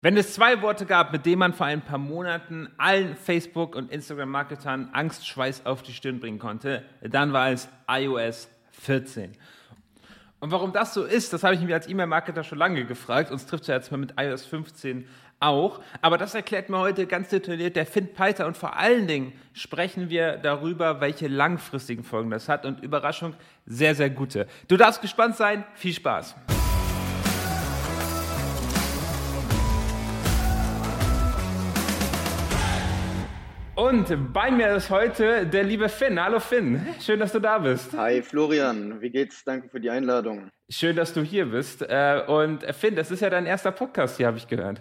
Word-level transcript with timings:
Wenn 0.00 0.16
es 0.16 0.32
zwei 0.32 0.62
Worte 0.62 0.86
gab, 0.86 1.10
mit 1.10 1.26
denen 1.26 1.40
man 1.40 1.52
vor 1.52 1.66
ein 1.66 1.80
paar 1.80 1.98
Monaten 1.98 2.68
allen 2.78 3.16
Facebook- 3.16 3.74
und 3.74 3.90
Instagram-Marketern 3.90 4.90
Angstschweiß 4.92 5.66
auf 5.66 5.82
die 5.82 5.92
Stirn 5.92 6.20
bringen 6.20 6.38
konnte, 6.38 6.84
dann 7.02 7.32
war 7.32 7.50
es 7.50 7.68
iOS 7.90 8.48
14. 8.70 9.32
Und 10.38 10.52
warum 10.52 10.72
das 10.72 10.94
so 10.94 11.02
ist, 11.02 11.32
das 11.32 11.42
habe 11.42 11.56
ich 11.56 11.60
mir 11.62 11.74
als 11.74 11.88
E-Mail-Marketer 11.88 12.44
schon 12.44 12.58
lange 12.58 12.84
gefragt. 12.84 13.32
Uns 13.32 13.46
trifft 13.46 13.62
es 13.62 13.66
ja 13.66 13.74
jetzt 13.74 13.90
mal 13.90 13.98
mit 13.98 14.14
iOS 14.16 14.46
15 14.46 15.08
auch. 15.40 15.80
Aber 16.00 16.16
das 16.16 16.32
erklärt 16.32 16.68
mir 16.68 16.78
heute 16.78 17.08
ganz 17.08 17.30
detailliert 17.30 17.74
der 17.74 17.84
Finn 17.84 18.12
Peiter. 18.12 18.46
Und 18.46 18.56
vor 18.56 18.76
allen 18.76 19.08
Dingen 19.08 19.32
sprechen 19.52 20.10
wir 20.10 20.36
darüber, 20.36 21.00
welche 21.00 21.26
langfristigen 21.26 22.04
Folgen 22.04 22.30
das 22.30 22.48
hat. 22.48 22.64
Und 22.64 22.84
Überraschung, 22.84 23.34
sehr, 23.66 23.96
sehr 23.96 24.10
gute. 24.10 24.46
Du 24.68 24.76
darfst 24.76 25.02
gespannt 25.02 25.34
sein. 25.34 25.64
Viel 25.74 25.92
Spaß. 25.92 26.36
Und 33.88 34.34
bei 34.34 34.50
mir 34.50 34.74
ist 34.76 34.90
heute 34.90 35.46
der 35.46 35.64
liebe 35.64 35.88
Finn. 35.88 36.22
Hallo 36.22 36.40
Finn, 36.40 36.86
schön, 37.00 37.18
dass 37.20 37.32
du 37.32 37.38
da 37.38 37.58
bist. 37.58 37.96
Hi 37.96 38.20
Florian, 38.20 39.00
wie 39.00 39.08
geht's? 39.08 39.42
Danke 39.44 39.70
für 39.70 39.80
die 39.80 39.88
Einladung. 39.88 40.50
Schön, 40.68 40.94
dass 40.94 41.14
du 41.14 41.22
hier 41.22 41.46
bist. 41.46 41.80
Äh, 41.80 42.22
und 42.26 42.64
Finn, 42.74 42.96
das 42.96 43.10
ist 43.10 43.20
ja 43.20 43.30
dein 43.30 43.46
erster 43.46 43.72
Podcast 43.72 44.18
hier, 44.18 44.26
habe 44.26 44.36
ich 44.36 44.46
gehört. 44.46 44.78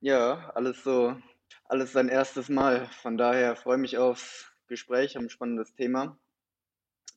Ja, 0.00 0.52
alles 0.54 0.84
so, 0.84 1.16
alles 1.64 1.90
sein 1.90 2.08
erstes 2.08 2.48
Mal. 2.48 2.86
Von 3.02 3.16
daher 3.16 3.56
freue 3.56 3.78
ich 3.78 3.80
mich 3.80 3.98
aufs 3.98 4.48
Gespräch, 4.68 5.18
ein 5.18 5.28
spannendes 5.28 5.74
Thema. 5.74 6.16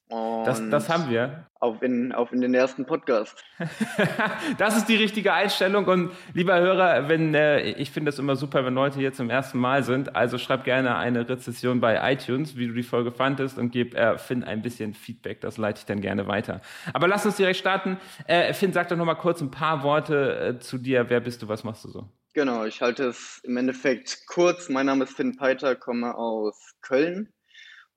Das, 0.09 0.67
das, 0.71 0.89
haben 0.89 1.11
wir. 1.11 1.45
Auf 1.59 1.83
in, 1.83 2.11
auf 2.13 2.31
in 2.31 2.41
den 2.41 2.55
ersten 2.55 2.87
Podcast. 2.87 3.43
das 4.57 4.75
ist 4.75 4.87
die 4.87 4.95
richtige 4.95 5.33
Einstellung. 5.33 5.85
Und 5.85 6.11
lieber 6.33 6.59
Hörer, 6.59 7.07
wenn 7.09 7.35
äh, 7.35 7.61
ich 7.73 7.91
finde 7.91 8.09
es 8.09 8.17
immer 8.17 8.35
super, 8.35 8.65
wenn 8.65 8.73
Leute 8.73 8.97
hier 8.97 9.13
zum 9.13 9.29
ersten 9.29 9.59
Mal 9.59 9.83
sind. 9.83 10.15
Also 10.15 10.39
schreib 10.39 10.63
gerne 10.63 10.95
eine 10.95 11.29
Rezession 11.29 11.79
bei 11.79 12.11
iTunes, 12.11 12.57
wie 12.57 12.65
du 12.65 12.73
die 12.73 12.81
Folge 12.81 13.11
fandest, 13.11 13.59
und 13.59 13.69
gib 13.69 13.93
äh, 13.93 14.17
Finn 14.17 14.43
ein 14.43 14.63
bisschen 14.63 14.95
Feedback. 14.95 15.41
Das 15.41 15.57
leite 15.57 15.79
ich 15.79 15.85
dann 15.85 16.01
gerne 16.01 16.25
weiter. 16.25 16.61
Aber 16.91 17.07
lass 17.07 17.27
uns 17.27 17.35
direkt 17.35 17.57
starten. 17.57 17.99
Äh, 18.25 18.53
Finn, 18.53 18.73
sag 18.73 18.87
doch 18.87 18.97
noch 18.97 19.05
mal 19.05 19.13
kurz 19.13 19.41
ein 19.41 19.51
paar 19.51 19.83
Worte 19.83 20.55
äh, 20.57 20.59
zu 20.59 20.79
dir. 20.79 21.07
Wer 21.09 21.19
bist 21.19 21.43
du? 21.43 21.47
Was 21.47 21.63
machst 21.63 21.83
du 21.83 21.89
so? 21.89 22.09
Genau, 22.33 22.65
ich 22.65 22.81
halte 22.81 23.03
es 23.05 23.41
im 23.43 23.57
Endeffekt 23.57 24.25
kurz. 24.25 24.69
Mein 24.69 24.87
Name 24.87 25.03
ist 25.03 25.15
Finn 25.15 25.37
Peiter, 25.37 25.75
komme 25.75 26.15
aus 26.15 26.73
Köln 26.81 27.31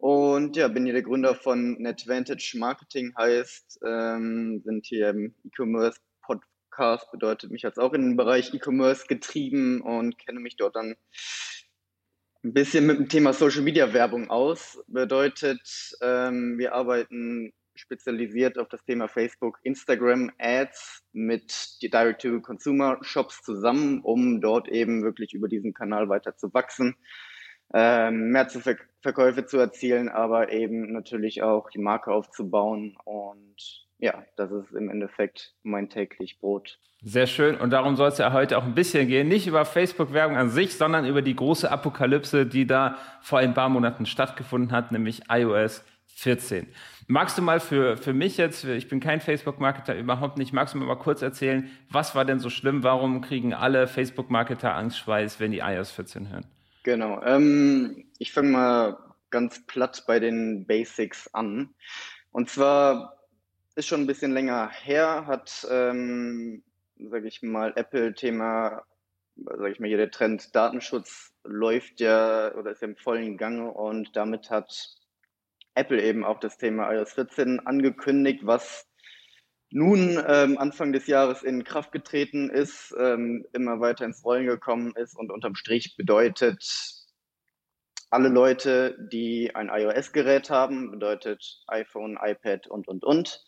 und 0.02 0.56
ja, 0.56 0.66
bin 0.66 0.84
hier 0.84 0.94
der 0.94 1.04
Gründer 1.04 1.36
von 1.36 1.74
Netvantage 1.74 2.58
Marketing, 2.58 3.14
heißt, 3.16 3.82
ähm, 3.86 4.60
sind 4.64 4.84
hier 4.84 5.10
im 5.10 5.32
E-Commerce 5.44 6.00
Podcast, 6.22 7.08
bedeutet 7.12 7.52
mich 7.52 7.62
jetzt 7.62 7.78
auch 7.78 7.92
in 7.92 8.02
den 8.02 8.16
Bereich 8.16 8.52
E-Commerce 8.52 9.06
getrieben 9.06 9.80
und 9.80 10.18
kenne 10.18 10.40
mich 10.40 10.56
dort 10.56 10.74
dann 10.74 10.96
ein 12.42 12.52
bisschen 12.52 12.84
mit 12.84 12.98
dem 12.98 13.08
Thema 13.08 13.32
Social 13.32 13.62
Media 13.62 13.92
Werbung 13.92 14.28
aus. 14.28 14.82
Bedeutet, 14.88 15.62
ähm, 16.00 16.58
wir 16.58 16.74
arbeiten 16.74 17.52
spezialisiert 17.76 18.58
auf 18.58 18.66
das 18.70 18.84
Thema 18.84 19.06
Facebook, 19.06 19.60
Instagram 19.62 20.32
Ads 20.38 21.04
mit 21.12 21.80
Direct-to-Consumer-Shops 21.80 23.42
zusammen, 23.42 24.00
um 24.00 24.40
dort 24.40 24.66
eben 24.66 25.04
wirklich 25.04 25.32
über 25.32 25.46
diesen 25.46 25.74
Kanal 25.74 26.08
weiter 26.08 26.36
zu 26.36 26.52
wachsen 26.52 26.96
mehr 27.72 28.48
zu 28.48 28.60
Ver 28.60 28.76
Verkäufe 29.02 29.44
zu 29.44 29.58
erzielen, 29.58 30.08
aber 30.08 30.52
eben 30.52 30.92
natürlich 30.92 31.42
auch 31.42 31.70
die 31.70 31.80
Marke 31.80 32.12
aufzubauen. 32.12 32.96
Und 33.04 33.56
ja, 33.98 34.24
das 34.36 34.52
ist 34.52 34.72
im 34.72 34.88
Endeffekt 34.88 35.54
mein 35.64 35.90
täglich 35.90 36.38
Brot. 36.38 36.78
Sehr 37.04 37.26
schön. 37.26 37.56
Und 37.56 37.70
darum 37.70 37.96
soll 37.96 38.08
es 38.08 38.18
ja 38.18 38.32
heute 38.32 38.56
auch 38.56 38.62
ein 38.62 38.76
bisschen 38.76 39.08
gehen. 39.08 39.26
Nicht 39.26 39.48
über 39.48 39.64
Facebook-Werbung 39.64 40.36
an 40.36 40.50
sich, 40.50 40.76
sondern 40.76 41.04
über 41.04 41.20
die 41.20 41.34
große 41.34 41.68
Apokalypse, 41.68 42.46
die 42.46 42.64
da 42.64 42.96
vor 43.20 43.40
ein 43.40 43.54
paar 43.54 43.68
Monaten 43.68 44.06
stattgefunden 44.06 44.70
hat, 44.70 44.92
nämlich 44.92 45.22
iOS 45.28 45.84
14. 46.06 46.68
Magst 47.08 47.36
du 47.36 47.42
mal 47.42 47.58
für, 47.58 47.96
für 47.96 48.12
mich 48.12 48.36
jetzt, 48.36 48.64
ich 48.64 48.88
bin 48.88 49.00
kein 49.00 49.20
Facebook-Marketer, 49.20 49.96
überhaupt 49.98 50.38
nicht, 50.38 50.52
magst 50.52 50.74
du 50.74 50.78
mir 50.78 50.84
mal 50.84 50.94
kurz 50.94 51.22
erzählen, 51.22 51.68
was 51.90 52.14
war 52.14 52.24
denn 52.24 52.38
so 52.38 52.50
schlimm? 52.50 52.84
Warum 52.84 53.20
kriegen 53.20 53.52
alle 53.52 53.88
Facebook-Marketer 53.88 54.74
Angstschweiß, 54.76 55.40
wenn 55.40 55.50
die 55.50 55.58
iOS 55.58 55.90
14 55.90 56.30
hören? 56.30 56.46
Genau. 56.82 57.22
Ähm, 57.22 58.10
ich 58.18 58.32
fange 58.32 58.50
mal 58.50 59.14
ganz 59.30 59.64
platt 59.66 60.04
bei 60.06 60.18
den 60.18 60.66
Basics 60.66 61.28
an. 61.32 61.74
Und 62.32 62.50
zwar 62.50 63.18
ist 63.76 63.86
schon 63.86 64.02
ein 64.02 64.06
bisschen 64.06 64.32
länger 64.32 64.68
her, 64.70 65.26
hat, 65.26 65.66
ähm, 65.70 66.62
sage 66.98 67.28
ich 67.28 67.42
mal, 67.42 67.72
Apple-Thema, 67.76 68.82
sage 69.36 69.70
ich 69.70 69.80
mal, 69.80 69.88
hier 69.88 69.96
der 69.96 70.10
Trend 70.10 70.54
Datenschutz 70.54 71.32
läuft 71.44 72.00
ja 72.00 72.54
oder 72.54 72.72
ist 72.72 72.82
ja 72.82 72.88
im 72.88 72.96
vollen 72.96 73.36
Gange 73.38 73.70
und 73.70 74.14
damit 74.16 74.50
hat 74.50 74.96
Apple 75.74 76.02
eben 76.02 76.24
auch 76.24 76.38
das 76.40 76.58
Thema 76.58 76.92
iOS 76.92 77.14
14 77.14 77.60
angekündigt, 77.66 78.40
was 78.44 78.86
nun 79.72 80.22
ähm, 80.26 80.58
Anfang 80.58 80.92
des 80.92 81.06
Jahres 81.06 81.42
in 81.42 81.64
Kraft 81.64 81.92
getreten 81.92 82.50
ist, 82.50 82.94
ähm, 82.98 83.46
immer 83.52 83.80
weiter 83.80 84.04
ins 84.04 84.24
Rollen 84.24 84.46
gekommen 84.46 84.92
ist 84.96 85.16
und 85.16 85.32
unterm 85.32 85.54
Strich 85.54 85.96
bedeutet, 85.96 86.62
alle 88.10 88.28
Leute, 88.28 88.98
die 89.10 89.54
ein 89.54 89.70
iOS-Gerät 89.70 90.50
haben, 90.50 90.90
bedeutet 90.90 91.62
iPhone, 91.66 92.18
iPad 92.20 92.66
und, 92.66 92.86
und, 92.86 93.04
und, 93.04 93.42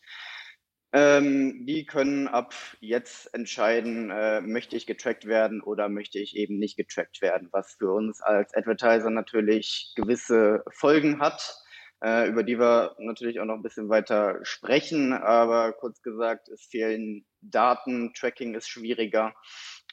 ähm, 0.94 1.66
die 1.66 1.84
können 1.84 2.28
ab 2.28 2.54
jetzt 2.80 3.34
entscheiden, 3.34 4.10
äh, 4.10 4.40
möchte 4.40 4.76
ich 4.76 4.86
getrackt 4.86 5.26
werden 5.26 5.60
oder 5.60 5.88
möchte 5.88 6.18
ich 6.18 6.36
eben 6.36 6.58
nicht 6.58 6.76
getrackt 6.76 7.20
werden, 7.20 7.48
was 7.52 7.74
für 7.74 7.92
uns 7.92 8.22
als 8.22 8.54
Advertiser 8.54 9.10
natürlich 9.10 9.92
gewisse 9.96 10.64
Folgen 10.70 11.20
hat 11.20 11.63
äh, 12.04 12.28
über 12.28 12.42
die 12.42 12.58
wir 12.58 12.94
natürlich 12.98 13.40
auch 13.40 13.46
noch 13.46 13.54
ein 13.54 13.62
bisschen 13.62 13.88
weiter 13.88 14.38
sprechen. 14.42 15.12
Aber 15.12 15.72
kurz 15.72 16.02
gesagt, 16.02 16.48
es 16.48 16.66
fehlen 16.66 17.24
Daten, 17.40 18.12
Tracking 18.14 18.54
ist 18.54 18.68
schwieriger 18.68 19.34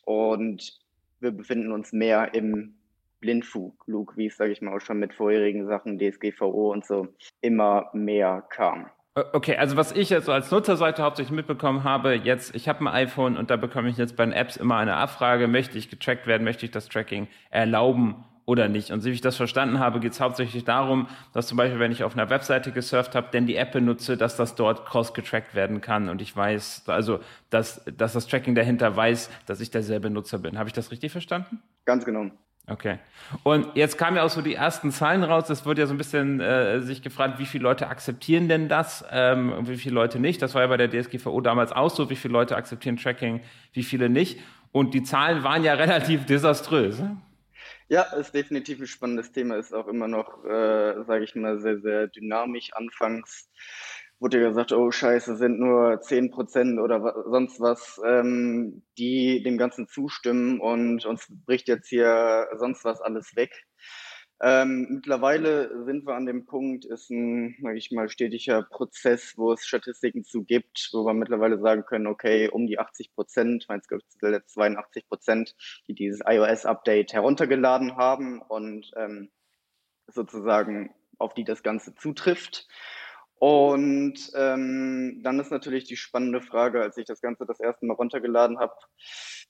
und 0.03 0.79
wir 1.19 1.31
befinden 1.31 1.71
uns 1.71 1.93
mehr 1.93 2.33
im 2.33 2.75
Blindflug, 3.21 4.17
wie 4.17 4.25
es, 4.25 4.37
sage 4.37 4.51
ich 4.51 4.61
mal, 4.61 4.75
auch 4.75 4.81
schon 4.81 4.99
mit 4.99 5.13
vorherigen 5.13 5.67
Sachen, 5.67 5.99
DSGVO 5.99 6.71
und 6.71 6.85
so, 6.85 7.07
immer 7.39 7.89
mehr 7.93 8.43
kam. 8.49 8.89
Okay, 9.13 9.55
also 9.57 9.75
was 9.75 9.91
ich 9.91 10.09
jetzt 10.09 10.25
so 10.25 10.31
als 10.31 10.49
Nutzerseite 10.51 11.03
hauptsächlich 11.03 11.35
mitbekommen 11.35 11.83
habe, 11.83 12.15
jetzt, 12.15 12.55
ich 12.55 12.67
habe 12.67 12.79
ein 12.85 12.87
iPhone 12.87 13.37
und 13.37 13.51
da 13.51 13.57
bekomme 13.57 13.89
ich 13.89 13.97
jetzt 13.97 14.15
bei 14.15 14.25
den 14.25 14.33
Apps 14.33 14.57
immer 14.57 14.77
eine 14.77 14.95
Abfrage, 14.95 15.47
möchte 15.47 15.77
ich 15.77 15.89
getrackt 15.89 16.27
werden, 16.27 16.43
möchte 16.43 16.65
ich 16.65 16.71
das 16.71 16.87
Tracking 16.87 17.27
erlauben 17.51 18.23
oder 18.45 18.67
nicht. 18.67 18.91
Und 18.91 19.01
so 19.01 19.09
wie 19.09 19.13
ich 19.13 19.21
das 19.21 19.35
verstanden 19.35 19.79
habe, 19.79 19.99
geht 19.99 20.13
es 20.13 20.19
hauptsächlich 20.19 20.63
darum, 20.63 21.07
dass 21.33 21.47
zum 21.47 21.57
Beispiel, 21.57 21.79
wenn 21.79 21.91
ich 21.91 22.03
auf 22.03 22.13
einer 22.13 22.29
Webseite 22.29 22.71
gesurft 22.71 23.15
habe, 23.15 23.27
denn 23.31 23.45
die 23.45 23.55
App 23.55 23.71
benutze, 23.71 24.17
dass 24.17 24.35
das 24.35 24.55
dort 24.55 24.85
cross-getrackt 24.85 25.55
werden 25.55 25.81
kann 25.81 26.09
und 26.09 26.21
ich 26.21 26.35
weiß, 26.35 26.83
also 26.87 27.19
dass, 27.49 27.83
dass 27.97 28.13
das 28.13 28.27
Tracking 28.27 28.55
dahinter 28.55 28.95
weiß, 28.95 29.29
dass 29.45 29.61
ich 29.61 29.71
derselbe 29.71 30.09
Nutzer 30.09 30.39
bin. 30.39 30.57
Habe 30.57 30.69
ich 30.69 30.73
das 30.73 30.91
richtig 30.91 31.11
verstanden? 31.11 31.61
Ganz 31.85 32.05
genau. 32.05 32.31
Okay. 32.67 32.99
Und 33.43 33.75
jetzt 33.75 33.97
kamen 33.97 34.17
ja 34.17 34.23
auch 34.23 34.29
so 34.29 34.41
die 34.41 34.53
ersten 34.53 34.91
Zahlen 34.91 35.23
raus. 35.23 35.49
Es 35.49 35.65
wird 35.65 35.77
ja 35.77 35.87
so 35.87 35.93
ein 35.93 35.97
bisschen 35.97 36.39
äh, 36.39 36.79
sich 36.81 37.01
gefragt, 37.01 37.39
wie 37.39 37.45
viele 37.45 37.63
Leute 37.63 37.87
akzeptieren 37.87 38.47
denn 38.47 38.69
das 38.69 39.03
ähm, 39.11 39.51
und 39.51 39.67
wie 39.67 39.77
viele 39.77 39.95
Leute 39.95 40.19
nicht. 40.19 40.41
Das 40.41 40.53
war 40.53 40.61
ja 40.61 40.67
bei 40.67 40.77
der 40.77 40.89
DSGVO 40.89 41.41
damals 41.41 41.71
auch 41.71 41.89
so, 41.89 42.09
wie 42.09 42.15
viele 42.15 42.33
Leute 42.33 42.55
akzeptieren 42.55 42.97
Tracking, 42.97 43.41
wie 43.73 43.83
viele 43.83 44.09
nicht. 44.09 44.39
Und 44.71 44.93
die 44.93 45.03
Zahlen 45.03 45.43
waren 45.43 45.63
ja 45.63 45.73
relativ 45.75 46.25
desaströs. 46.25 47.01
Ja, 47.91 48.03
ist 48.03 48.33
definitiv 48.33 48.79
ein 48.79 48.87
spannendes 48.87 49.33
Thema, 49.33 49.57
ist 49.57 49.73
auch 49.73 49.87
immer 49.89 50.07
noch, 50.07 50.45
äh, 50.45 51.03
sage 51.03 51.25
ich 51.25 51.35
mal, 51.35 51.59
sehr, 51.59 51.81
sehr 51.81 52.07
dynamisch. 52.07 52.71
Anfangs 52.73 53.49
wurde 54.17 54.39
gesagt, 54.39 54.71
oh 54.71 54.91
scheiße, 54.91 55.35
sind 55.35 55.59
nur 55.59 55.99
zehn 55.99 56.31
Prozent 56.31 56.79
oder 56.79 57.13
sonst 57.29 57.59
was, 57.59 57.99
ähm, 58.05 58.83
die 58.97 59.43
dem 59.43 59.57
Ganzen 59.57 59.89
zustimmen 59.89 60.61
und 60.61 61.05
uns 61.05 61.27
bricht 61.45 61.67
jetzt 61.67 61.89
hier 61.89 62.47
sonst 62.55 62.85
was 62.85 63.01
alles 63.01 63.35
weg. 63.35 63.51
Ähm, 64.43 64.87
mittlerweile 64.89 65.85
sind 65.85 66.07
wir 66.07 66.15
an 66.15 66.25
dem 66.25 66.47
Punkt, 66.47 66.85
ist 66.85 67.11
ein, 67.11 67.55
sage 67.61 67.77
ich 67.77 67.91
mal, 67.91 68.09
stetiger 68.09 68.63
Prozess, 68.63 69.37
wo 69.37 69.53
es 69.53 69.63
Statistiken 69.63 70.23
zu 70.23 70.43
gibt, 70.43 70.89
wo 70.93 71.05
wir 71.05 71.13
mittlerweile 71.13 71.59
sagen 71.59 71.85
können, 71.85 72.07
okay, 72.07 72.49
um 72.49 72.65
die 72.65 72.79
80 72.79 73.13
Prozent, 73.13 73.65
meins 73.69 73.87
glaube 73.87 74.01
ich 74.03 74.47
82 74.47 75.07
Prozent, 75.07 75.55
die 75.87 75.93
dieses 75.93 76.21
iOS-Update 76.25 77.13
heruntergeladen 77.13 77.97
haben 77.97 78.41
und 78.41 78.89
ähm, 78.95 79.29
sozusagen 80.07 80.95
auf 81.19 81.35
die 81.35 81.43
das 81.43 81.61
Ganze 81.61 81.93
zutrifft. 81.93 82.67
Und 83.41 84.31
ähm, 84.35 85.19
dann 85.23 85.39
ist 85.39 85.49
natürlich 85.49 85.85
die 85.85 85.95
spannende 85.95 86.41
Frage, 86.41 86.79
als 86.79 86.95
ich 86.97 87.05
das 87.05 87.21
Ganze 87.21 87.47
das 87.47 87.59
erste 87.59 87.87
Mal 87.87 87.95
runtergeladen 87.95 88.59
habe, 88.59 88.75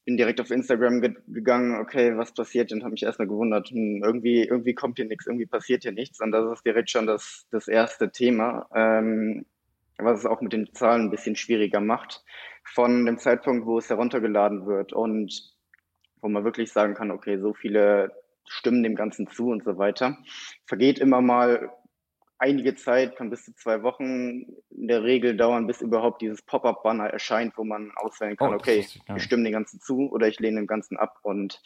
bin 0.05 0.15
direkt 0.15 0.39
auf 0.39 0.49
Instagram 0.49 1.01
ge 1.01 1.13
gegangen, 1.27 1.77
okay, 1.77 2.15
was 2.15 2.33
passiert 2.33 2.71
und 2.71 2.83
habe 2.83 2.91
mich 2.91 3.03
erstmal 3.03 3.27
gewundert, 3.27 3.67
hm, 3.67 4.01
irgendwie, 4.01 4.43
irgendwie 4.47 4.75
kommt 4.75 4.95
hier 4.97 5.07
nichts, 5.07 5.27
irgendwie 5.27 5.45
passiert 5.45 5.83
hier 5.83 5.91
nichts. 5.91 6.21
Und 6.21 6.31
das 6.31 6.49
ist 6.53 6.65
direkt 6.65 6.89
schon 6.89 7.05
das, 7.05 7.45
das 7.51 7.67
erste 7.67 8.13
Thema, 8.13 8.65
ähm, 8.73 9.45
was 9.97 10.19
es 10.19 10.25
auch 10.25 10.39
mit 10.39 10.53
den 10.53 10.73
Zahlen 10.73 11.07
ein 11.07 11.11
bisschen 11.11 11.35
schwieriger 11.35 11.81
macht, 11.81 12.23
von 12.63 13.05
dem 13.05 13.17
Zeitpunkt, 13.17 13.65
wo 13.65 13.77
es 13.77 13.89
heruntergeladen 13.89 14.67
wird. 14.67 14.93
Und 14.93 15.53
wo 16.21 16.29
man 16.29 16.45
wirklich 16.45 16.71
sagen 16.71 16.93
kann, 16.93 17.11
okay, 17.11 17.38
so 17.39 17.53
viele 17.53 18.13
stimmen 18.47 18.83
dem 18.83 18.95
Ganzen 18.95 19.27
zu 19.27 19.49
und 19.49 19.65
so 19.65 19.77
weiter. 19.77 20.17
Vergeht 20.65 20.97
immer 20.97 21.19
mal 21.19 21.71
einige 22.41 22.75
Zeit, 22.75 23.15
kann 23.15 23.29
bis 23.29 23.45
zu 23.45 23.53
zwei 23.53 23.83
Wochen 23.83 24.45
in 24.71 24.88
der 24.88 25.03
Regel 25.03 25.38
dauern, 25.38 25.67
bis 25.67 25.81
überhaupt 25.81 26.21
dieses 26.21 26.41
Pop-up-Banner 26.41 27.05
erscheint, 27.05 27.55
wo 27.55 27.63
man 27.63 27.91
auswählen 27.95 28.35
kann, 28.35 28.53
oh, 28.53 28.55
okay, 28.55 28.79
ich 29.15 29.23
stimme 29.23 29.43
dem 29.43 29.53
Ganzen 29.53 29.79
zu 29.79 30.11
oder 30.11 30.27
ich 30.27 30.39
lehne 30.39 30.59
dem 30.59 30.67
Ganzen 30.67 30.97
ab. 30.97 31.19
Und 31.21 31.61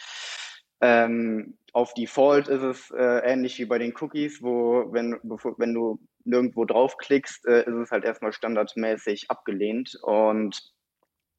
ähm, 0.81 1.57
auf 1.71 1.93
Default 1.93 2.49
ist 2.49 2.61
es 2.61 2.91
äh, 2.91 3.19
ähnlich 3.23 3.57
wie 3.57 3.65
bei 3.65 3.77
den 3.77 3.93
Cookies, 3.99 4.43
wo 4.43 4.91
wenn, 4.91 5.17
bevor, 5.23 5.57
wenn 5.57 5.73
du 5.73 5.99
nirgendwo 6.25 6.65
draufklickst, 6.65 7.47
äh, 7.47 7.61
ist 7.61 7.75
es 7.75 7.91
halt 7.91 8.03
erstmal 8.03 8.33
standardmäßig 8.33 9.31
abgelehnt. 9.31 9.97
Und 10.01 10.73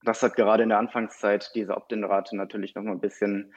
das 0.02 0.22
hat 0.22 0.36
gerade 0.36 0.62
in 0.62 0.70
der 0.70 0.78
Anfangszeit 0.78 1.50
diese 1.54 1.76
Opt-in-Rate 1.76 2.36
natürlich 2.36 2.74
noch 2.74 2.82
mal 2.82 2.92
ein 2.92 3.00
bisschen 3.00 3.52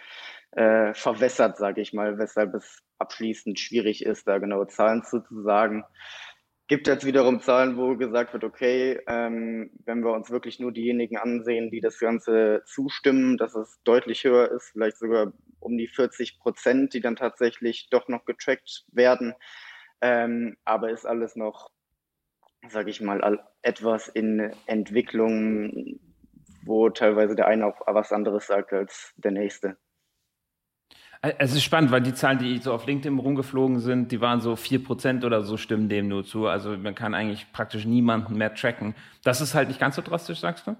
äh, 0.51 0.93
verwässert, 0.93 1.57
sage 1.57 1.79
ich 1.79 1.93
mal, 1.93 2.17
weshalb 2.17 2.53
es 2.53 2.83
abschließend 3.09 3.59
schwierig 3.59 4.05
ist, 4.05 4.27
da 4.27 4.37
genaue 4.37 4.67
Zahlen 4.67 5.03
zu, 5.03 5.19
zu 5.21 5.41
sagen. 5.41 5.83
Gibt 6.67 6.85
jetzt 6.85 7.07
wiederum 7.07 7.41
Zahlen, 7.41 7.75
wo 7.75 7.97
gesagt 7.97 8.33
wird, 8.33 8.43
okay, 8.43 8.99
ähm, 9.07 9.71
wenn 9.85 10.03
wir 10.03 10.13
uns 10.13 10.29
wirklich 10.29 10.59
nur 10.59 10.71
diejenigen 10.71 11.17
ansehen, 11.17 11.71
die 11.71 11.81
das 11.81 11.97
Ganze 11.97 12.61
zustimmen, 12.65 13.37
dass 13.37 13.55
es 13.55 13.81
deutlich 13.83 14.23
höher 14.23 14.51
ist, 14.51 14.69
vielleicht 14.73 14.97
sogar 14.97 15.33
um 15.59 15.75
die 15.77 15.87
40 15.87 16.37
Prozent, 16.39 16.93
die 16.93 17.01
dann 17.01 17.15
tatsächlich 17.15 17.89
doch 17.89 18.07
noch 18.07 18.25
getrackt 18.25 18.85
werden. 18.91 19.33
Ähm, 20.01 20.57
aber 20.63 20.91
ist 20.91 21.07
alles 21.07 21.35
noch, 21.35 21.71
sage 22.69 22.91
ich 22.91 23.01
mal, 23.01 23.43
etwas 23.63 24.07
in 24.07 24.51
Entwicklung, 24.67 25.99
wo 26.63 26.89
teilweise 26.91 27.35
der 27.35 27.47
eine 27.47 27.65
auch 27.65 27.81
was 27.87 28.11
anderes 28.11 28.45
sagt 28.45 28.73
als 28.73 29.15
der 29.17 29.31
nächste. 29.31 29.77
Es 31.21 31.53
ist 31.53 31.63
spannend, 31.63 31.91
weil 31.91 32.01
die 32.01 32.13
Zahlen, 32.13 32.39
die 32.39 32.59
so 32.59 32.71
auf 32.71 32.85
LinkedIn 32.85 33.19
rumgeflogen 33.19 33.79
sind, 33.79 34.11
die 34.11 34.21
waren 34.21 34.39
so 34.39 34.53
4% 34.53 35.25
oder 35.25 35.43
so 35.43 35.57
stimmen 35.57 35.89
dem 35.89 36.07
nur 36.07 36.23
zu. 36.23 36.47
Also 36.47 36.77
man 36.77 36.95
kann 36.95 37.13
eigentlich 37.13 37.51
praktisch 37.51 37.85
niemanden 37.85 38.37
mehr 38.37 38.53
tracken. 38.53 38.95
Das 39.23 39.41
ist 39.41 39.53
halt 39.53 39.67
nicht 39.67 39.81
ganz 39.81 39.97
so 39.97 40.01
drastisch, 40.01 40.39
sagst 40.39 40.67
du? 40.67 40.77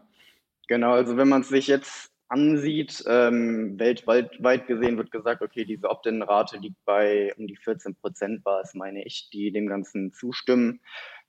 Genau, 0.67 0.91
also 0.93 1.17
wenn 1.17 1.27
man 1.27 1.41
es 1.41 1.49
sich 1.49 1.67
jetzt 1.67 2.13
ansieht, 2.29 3.03
ähm, 3.07 3.77
weltweit 3.79 4.67
gesehen 4.67 4.97
wird 4.97 5.11
gesagt, 5.11 5.41
okay, 5.41 5.65
diese 5.65 5.89
Opt-in-Rate 5.89 6.57
liegt 6.57 6.85
bei 6.85 7.33
um 7.37 7.47
die 7.47 7.57
14 7.57 7.95
Prozent, 7.95 8.45
war 8.45 8.61
es, 8.61 8.73
meine 8.75 9.03
ich, 9.03 9.29
die 9.33 9.51
dem 9.51 9.67
Ganzen 9.67 10.13
zustimmen. 10.13 10.79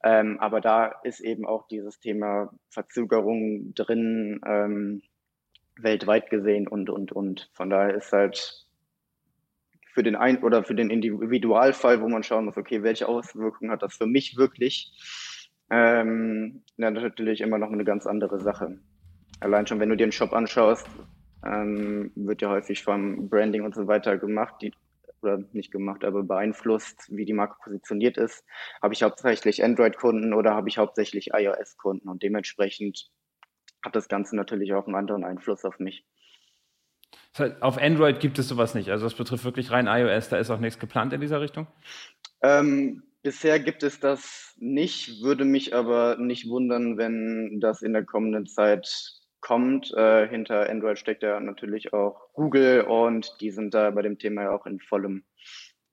Ähm, 0.05 0.39
aber 0.39 0.61
da 0.61 0.87
ist 1.03 1.21
eben 1.21 1.47
auch 1.47 1.67
dieses 1.69 1.99
Thema 1.99 2.53
Verzögerung 2.69 3.75
drin, 3.75 4.41
ähm, 4.47 5.03
weltweit 5.77 6.31
gesehen 6.31 6.69
und, 6.69 6.91
und, 6.91 7.13
und. 7.13 7.51
Von 7.55 7.71
daher 7.71 7.95
ist 7.95 8.13
halt 8.13 8.67
für 9.93 10.03
den 10.03 10.17
ein 10.17 10.43
oder 10.43 10.65
für 10.65 10.75
den 10.75 10.91
Individualfall, 10.91 12.01
wo 12.01 12.09
man 12.09 12.23
schauen 12.23 12.45
muss, 12.45 12.57
okay, 12.57 12.83
welche 12.83 13.09
Auswirkungen 13.09 13.71
hat 13.71 13.83
das 13.83 13.97
für 13.97 14.07
mich 14.07 14.37
wirklich, 14.37 14.93
ähm, 15.71 16.63
natürlich 16.77 17.41
immer 17.41 17.59
noch 17.59 17.71
eine 17.71 17.85
ganz 17.85 18.07
andere 18.07 18.41
Sache. 18.41 18.79
Allein 19.41 19.67
schon, 19.67 19.81
wenn 19.81 19.89
du 19.89 19.97
dir 19.97 20.07
den 20.07 20.13
Shop 20.13 20.33
anschaust, 20.33 20.87
ähm, 21.45 22.13
wird 22.15 22.43
ja 22.43 22.51
häufig 22.51 22.83
vom 22.83 23.29
Branding 23.29 23.63
und 23.63 23.75
so 23.75 23.87
weiter 23.87 24.19
gemacht, 24.19 24.57
die, 24.61 24.73
oder 25.23 25.39
nicht 25.53 25.71
gemacht, 25.71 26.05
aber 26.05 26.23
beeinflusst, 26.23 27.07
wie 27.11 27.25
die 27.25 27.33
Marke 27.33 27.57
positioniert 27.63 28.17
ist. 28.17 28.45
Habe 28.83 28.95
ich 28.95 29.03
hauptsächlich 29.03 29.63
Android-Kunden 29.63 30.35
oder 30.35 30.55
habe 30.55 30.69
ich 30.69 30.79
hauptsächlich 30.79 31.31
iOS-Kunden? 31.33 32.09
Und 32.09 32.23
dementsprechend 32.23 33.11
hat 33.83 33.97
das 33.97 34.09
Ganze 34.09 34.37
natürlich 34.37 34.73
auch 34.75 34.87
einen 34.87 34.97
anderen 34.97 35.25
Einfluss 35.25 35.65
auf 35.65 35.79
mich. 35.79 36.05
Auf 37.61 37.79
Android 37.79 38.21
gibt 38.21 38.39
es 38.39 38.49
sowas 38.49 38.75
nicht. 38.75 38.91
Also 38.91 39.07
das 39.07 39.15
betrifft 39.15 39.45
wirklich 39.45 39.71
rein 39.71 39.87
iOS, 39.87 40.29
da 40.29 40.39
ist 40.39 40.51
auch 40.51 40.59
nichts 40.59 40.81
geplant 40.81 41.13
in 41.13 41.21
dieser 41.21 41.41
Richtung? 41.41 41.67
Ähm, 42.43 43.03
bisher 43.23 43.61
gibt 43.61 43.83
es 43.83 44.01
das 44.01 44.55
nicht, 44.59 45.23
würde 45.23 45.45
mich 45.45 45.75
aber 45.75 46.17
nicht 46.17 46.49
wundern, 46.49 46.99
wenn 46.99 47.61
das 47.61 47.83
in 47.83 47.93
der 47.93 48.05
kommenden 48.05 48.47
Zeit 48.47 48.89
kommt. 49.41 49.93
Äh, 49.95 50.29
hinter 50.29 50.69
Android 50.69 50.99
steckt 50.99 51.23
ja 51.23 51.39
natürlich 51.41 51.93
auch 51.93 52.33
Google 52.35 52.83
und 52.83 53.37
die 53.41 53.51
sind 53.51 53.75
da 53.75 53.91
bei 53.91 54.03
dem 54.03 54.19
Thema 54.19 54.43
ja 54.43 54.51
auch 54.51 54.67
in 54.67 54.81
vollem 54.81 55.25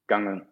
Gange. 0.07 0.47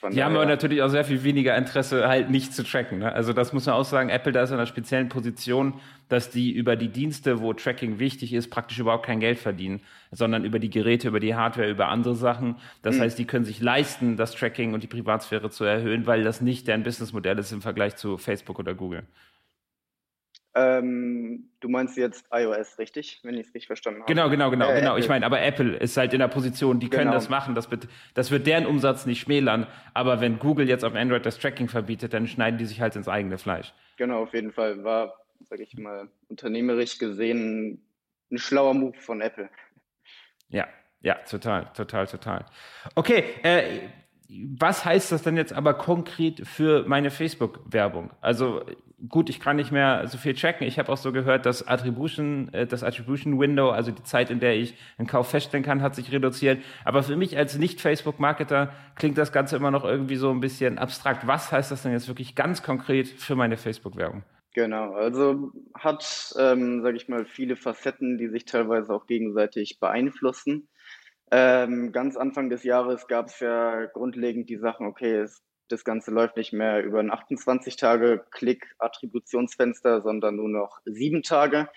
Von 0.00 0.12
die 0.12 0.22
haben 0.22 0.36
aber 0.36 0.46
natürlich 0.46 0.80
auch 0.82 0.88
sehr 0.88 1.04
viel 1.04 1.24
weniger 1.24 1.56
Interesse, 1.56 2.06
halt 2.06 2.30
nicht 2.30 2.54
zu 2.54 2.62
tracken. 2.62 3.00
Ne? 3.00 3.12
Also 3.12 3.32
das 3.32 3.52
muss 3.52 3.66
man 3.66 3.74
auch 3.74 3.84
sagen, 3.84 4.10
Apple 4.10 4.30
da 4.30 4.42
ist 4.42 4.50
in 4.50 4.56
einer 4.56 4.66
speziellen 4.66 5.08
Position, 5.08 5.74
dass 6.08 6.30
die 6.30 6.52
über 6.52 6.76
die 6.76 6.88
Dienste, 6.88 7.40
wo 7.40 7.52
Tracking 7.52 7.98
wichtig 7.98 8.32
ist, 8.32 8.48
praktisch 8.48 8.78
überhaupt 8.78 9.06
kein 9.06 9.18
Geld 9.18 9.38
verdienen, 9.38 9.80
sondern 10.12 10.44
über 10.44 10.60
die 10.60 10.70
Geräte, 10.70 11.08
über 11.08 11.18
die 11.18 11.34
Hardware, 11.34 11.68
über 11.68 11.88
andere 11.88 12.14
Sachen. 12.14 12.56
Das 12.82 12.96
mhm. 12.96 13.00
heißt, 13.00 13.18
die 13.18 13.24
können 13.24 13.44
sich 13.44 13.60
leisten, 13.60 14.16
das 14.16 14.34
Tracking 14.36 14.72
und 14.72 14.84
die 14.84 14.86
Privatsphäre 14.86 15.50
zu 15.50 15.64
erhöhen, 15.64 16.06
weil 16.06 16.22
das 16.22 16.40
nicht 16.40 16.68
deren 16.68 16.84
Businessmodell 16.84 17.38
ist 17.38 17.50
im 17.50 17.60
Vergleich 17.60 17.96
zu 17.96 18.18
Facebook 18.18 18.60
oder 18.60 18.74
Google. 18.74 19.02
Ähm, 20.58 21.50
du 21.60 21.68
meinst 21.68 21.96
jetzt 21.96 22.26
iOS, 22.32 22.78
richtig? 22.78 23.20
Wenn 23.22 23.34
ich 23.34 23.46
es 23.46 23.54
richtig 23.54 23.68
verstanden 23.68 24.00
habe. 24.00 24.12
Genau, 24.12 24.28
genau, 24.28 24.50
genau, 24.50 24.68
äh, 24.70 24.80
genau. 24.80 24.90
Apple. 24.92 25.00
Ich 25.04 25.08
meine, 25.08 25.24
aber 25.24 25.40
Apple 25.40 25.76
ist 25.76 25.96
halt 25.96 26.12
in 26.12 26.18
der 26.18 26.26
Position, 26.26 26.80
die 26.80 26.88
können 26.90 27.04
genau. 27.04 27.14
das 27.14 27.28
machen. 27.28 27.54
Das 27.54 27.70
wird, 27.70 27.86
das 28.14 28.32
wird 28.32 28.46
deren 28.46 28.66
Umsatz 28.66 29.06
nicht 29.06 29.20
schmälern. 29.20 29.68
Aber 29.94 30.20
wenn 30.20 30.40
Google 30.40 30.68
jetzt 30.68 30.84
auf 30.84 30.94
Android 30.94 31.24
das 31.24 31.38
Tracking 31.38 31.68
verbietet, 31.68 32.12
dann 32.12 32.26
schneiden 32.26 32.58
die 32.58 32.64
sich 32.64 32.80
halt 32.80 32.96
ins 32.96 33.08
eigene 33.08 33.38
Fleisch. 33.38 33.72
Genau, 33.98 34.22
auf 34.22 34.34
jeden 34.34 34.50
Fall. 34.50 34.82
War, 34.82 35.14
sage 35.48 35.62
ich 35.62 35.76
mal, 35.78 36.08
unternehmerisch 36.28 36.98
gesehen 36.98 37.80
ein 38.32 38.38
schlauer 38.38 38.74
Move 38.74 38.98
von 38.98 39.20
Apple. 39.20 39.48
Ja, 40.48 40.66
ja, 41.02 41.14
total, 41.30 41.66
total, 41.74 42.06
total. 42.06 42.44
Okay, 42.96 43.24
äh, 43.42 43.80
was 44.28 44.84
heißt 44.84 45.12
das 45.12 45.22
denn 45.22 45.36
jetzt 45.36 45.52
aber 45.52 45.74
konkret 45.74 46.46
für 46.46 46.84
meine 46.86 47.10
Facebook-Werbung? 47.10 48.10
Also 48.20 48.62
gut, 49.08 49.30
ich 49.30 49.40
kann 49.40 49.56
nicht 49.56 49.72
mehr 49.72 50.06
so 50.06 50.18
viel 50.18 50.34
checken. 50.34 50.66
Ich 50.66 50.78
habe 50.78 50.90
auch 50.92 50.96
so 50.96 51.12
gehört, 51.12 51.46
dass 51.46 51.66
Attribution, 51.66 52.52
äh, 52.52 52.66
das 52.66 52.82
Attribution 52.82 53.38
Window, 53.38 53.70
also 53.70 53.90
die 53.90 54.02
Zeit, 54.02 54.30
in 54.30 54.40
der 54.40 54.56
ich 54.56 54.74
einen 54.98 55.06
Kauf 55.06 55.30
feststellen 55.30 55.64
kann, 55.64 55.82
hat 55.82 55.94
sich 55.94 56.12
reduziert. 56.12 56.62
Aber 56.84 57.02
für 57.02 57.16
mich 57.16 57.36
als 57.38 57.56
Nicht-Facebook-Marketer 57.56 58.72
klingt 58.96 59.16
das 59.16 59.32
Ganze 59.32 59.56
immer 59.56 59.70
noch 59.70 59.84
irgendwie 59.84 60.16
so 60.16 60.30
ein 60.30 60.40
bisschen 60.40 60.78
abstrakt. 60.78 61.26
Was 61.26 61.52
heißt 61.52 61.70
das 61.70 61.82
denn 61.82 61.92
jetzt 61.92 62.08
wirklich 62.08 62.34
ganz 62.34 62.62
konkret 62.62 63.08
für 63.08 63.36
meine 63.36 63.56
Facebook-Werbung? 63.56 64.24
Genau, 64.54 64.92
also 64.92 65.52
hat, 65.74 66.34
ähm, 66.38 66.82
sage 66.82 66.96
ich 66.96 67.08
mal, 67.08 67.24
viele 67.24 67.54
Facetten, 67.54 68.18
die 68.18 68.28
sich 68.28 68.44
teilweise 68.44 68.92
auch 68.92 69.06
gegenseitig 69.06 69.78
beeinflussen. 69.78 70.68
Ähm, 71.30 71.92
ganz 71.92 72.16
Anfang 72.16 72.50
des 72.50 72.62
Jahres 72.64 73.06
gab 73.06 73.26
es 73.26 73.40
ja 73.40 73.86
grundlegend 73.86 74.48
die 74.48 74.56
Sachen, 74.56 74.86
okay, 74.86 75.16
es, 75.16 75.42
das 75.68 75.84
Ganze 75.84 76.10
läuft 76.10 76.36
nicht 76.36 76.52
mehr 76.52 76.82
über 76.82 77.00
ein 77.00 77.10
28 77.10 77.76
Tage 77.76 78.24
Klick-Attributionsfenster, 78.30 80.00
sondern 80.02 80.36
nur 80.36 80.48
noch 80.48 80.80
sieben 80.84 81.22
Tage. 81.22 81.68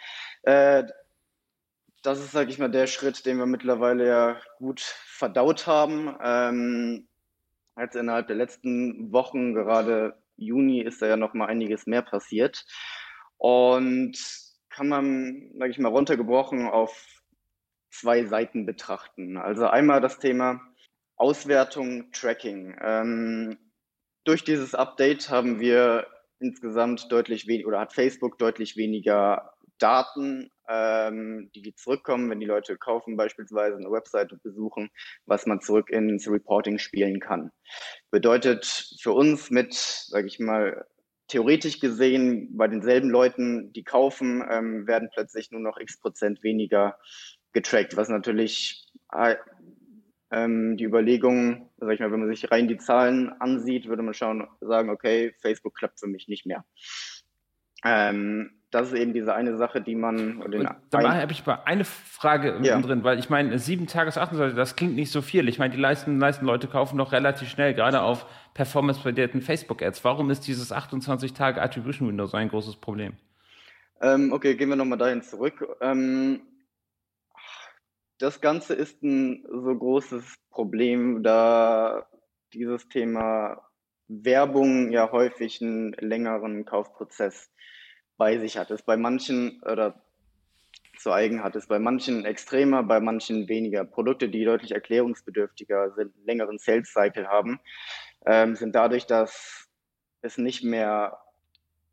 Äh, 0.43 0.85
das 2.01 2.19
ist, 2.19 2.31
sage 2.31 2.49
ich 2.49 2.57
mal, 2.57 2.71
der 2.71 2.87
Schritt, 2.87 3.25
den 3.25 3.37
wir 3.37 3.45
mittlerweile 3.45 4.07
ja 4.07 4.41
gut 4.57 4.81
verdaut 4.81 5.67
haben. 5.67 6.15
Ähm, 6.23 7.07
als 7.75 7.95
innerhalb 7.95 8.27
der 8.27 8.35
letzten 8.37 9.11
Wochen, 9.11 9.53
gerade 9.53 10.15
Juni, 10.35 10.81
ist 10.81 11.01
da 11.01 11.07
ja 11.07 11.17
noch 11.17 11.33
mal 11.33 11.47
einiges 11.47 11.85
mehr 11.85 12.01
passiert. 12.01 12.65
Und 13.37 14.17
kann 14.69 14.87
man, 14.87 15.51
sage 15.57 15.71
ich 15.71 15.79
mal, 15.79 15.89
runtergebrochen 15.89 16.67
auf 16.67 17.20
zwei 17.91 18.25
Seiten 18.25 18.65
betrachten. 18.65 19.37
Also 19.37 19.67
einmal 19.67 20.01
das 20.01 20.19
Thema 20.19 20.61
Auswertung, 21.17 22.11
Tracking. 22.11 22.75
Ähm, 22.81 23.57
durch 24.23 24.43
dieses 24.43 24.73
Update 24.73 25.29
haben 25.29 25.59
wir 25.59 26.07
insgesamt 26.39 27.11
deutlich 27.11 27.47
weniger 27.47 27.67
oder 27.67 27.79
hat 27.79 27.93
Facebook 27.93 28.37
deutlich 28.39 28.75
weniger 28.75 29.53
Daten, 29.77 30.51
ähm, 30.67 31.49
die 31.55 31.73
zurückkommen, 31.75 32.29
wenn 32.29 32.39
die 32.39 32.45
Leute 32.45 32.77
kaufen, 32.77 33.17
beispielsweise 33.17 33.77
eine 33.77 33.91
Webseite 33.91 34.37
besuchen, 34.41 34.89
was 35.25 35.45
man 35.45 35.61
zurück 35.61 35.89
ins 35.89 36.29
Reporting 36.29 36.77
spielen 36.77 37.19
kann. 37.19 37.51
Bedeutet 38.11 38.65
für 39.01 39.11
uns 39.11 39.49
mit, 39.49 39.73
sage 39.73 40.27
ich 40.27 40.39
mal, 40.39 40.85
theoretisch 41.27 41.79
gesehen 41.79 42.55
bei 42.57 42.67
denselben 42.67 43.09
Leuten, 43.09 43.71
die 43.73 43.83
kaufen, 43.83 44.43
ähm, 44.49 44.85
werden 44.85 45.09
plötzlich 45.13 45.49
nur 45.51 45.61
noch 45.61 45.77
x 45.79 45.99
Prozent 45.99 46.43
weniger 46.43 46.97
getrackt, 47.53 47.97
was 47.97 48.09
natürlich 48.09 48.87
äh, 49.13 49.35
ähm, 50.31 50.77
die 50.77 50.85
Überlegung, 50.85 51.69
sag 51.77 51.91
ich 51.91 51.99
mal, 51.99 52.11
wenn 52.11 52.21
man 52.21 52.29
sich 52.29 52.49
rein 52.49 52.67
die 52.67 52.77
Zahlen 52.77 53.33
ansieht, 53.39 53.87
würde 53.87 54.01
man 54.01 54.13
schauen, 54.13 54.47
sagen, 54.61 54.89
okay, 54.89 55.33
Facebook 55.41 55.75
klappt 55.75 55.99
für 55.99 56.07
mich 56.07 56.27
nicht 56.27 56.45
mehr. 56.45 56.63
Ähm, 57.83 58.51
das 58.71 58.87
ist 58.87 58.97
eben 58.97 59.13
diese 59.13 59.33
eine 59.33 59.57
Sache, 59.57 59.81
die 59.81 59.95
man. 59.95 60.41
da 60.89 61.21
habe 61.21 61.31
ich 61.31 61.45
mal 61.45 61.61
eine 61.65 61.83
Frage 61.83 62.57
ja. 62.61 62.79
drin, 62.79 63.03
weil 63.03 63.19
ich 63.19 63.29
meine, 63.29 63.59
sieben 63.59 63.85
Tages 63.85 64.17
28, 64.17 64.55
das 64.55 64.77
klingt 64.77 64.95
nicht 64.95 65.11
so 65.11 65.21
viel. 65.21 65.49
Ich 65.49 65.59
meine, 65.59 65.75
die 65.75 65.81
meisten, 65.81 66.17
meisten 66.17 66.45
Leute 66.45 66.67
kaufen 66.67 66.97
doch 66.97 67.11
relativ 67.11 67.49
schnell, 67.49 67.73
gerade 67.73 68.01
auf 68.01 68.25
performance-basierten 68.53 69.41
Facebook-Ads. 69.41 70.05
Warum 70.05 70.29
ist 70.29 70.47
dieses 70.47 70.71
28 70.71 71.33
Tage 71.33 71.61
Attribution 71.61 72.07
Window 72.07 72.27
so 72.27 72.37
ein 72.37 72.47
großes 72.47 72.77
Problem? 72.77 73.13
Ähm, 73.99 74.31
okay, 74.31 74.55
gehen 74.55 74.69
wir 74.69 74.77
nochmal 74.77 74.97
dahin 74.97 75.21
zurück. 75.21 75.67
Ähm, 75.81 76.41
das 78.21 78.39
Ganze 78.39 78.73
ist 78.73 79.01
ein 79.01 79.43
so 79.49 79.75
großes 79.75 80.23
Problem, 80.51 81.23
da 81.23 82.07
dieses 82.53 82.87
Thema 82.87 83.67
Werbung 84.07 84.91
ja 84.91 85.11
häufig 85.11 85.61
einen 85.61 85.93
längeren 85.93 86.65
Kaufprozess 86.65 87.49
bei 88.17 88.37
sich 88.37 88.57
hat. 88.57 88.69
Es 88.69 88.83
bei 88.83 88.97
manchen 88.97 89.61
oder 89.63 90.03
zu 90.99 91.11
eigen 91.11 91.43
hat, 91.43 91.55
ist 91.55 91.67
bei 91.67 91.79
manchen 91.79 92.25
extremer, 92.25 92.83
bei 92.83 92.99
manchen 92.99 93.47
weniger. 93.49 93.85
Produkte, 93.85 94.29
die 94.29 94.45
deutlich 94.45 94.71
erklärungsbedürftiger 94.71 95.91
sind, 95.91 96.13
längeren 96.23 96.59
Sales 96.59 96.93
Cycle 96.93 97.27
haben, 97.27 97.59
ähm, 98.27 98.55
sind 98.55 98.75
dadurch, 98.75 99.07
dass 99.07 99.67
es 100.21 100.37
nicht 100.37 100.63
mehr 100.63 101.17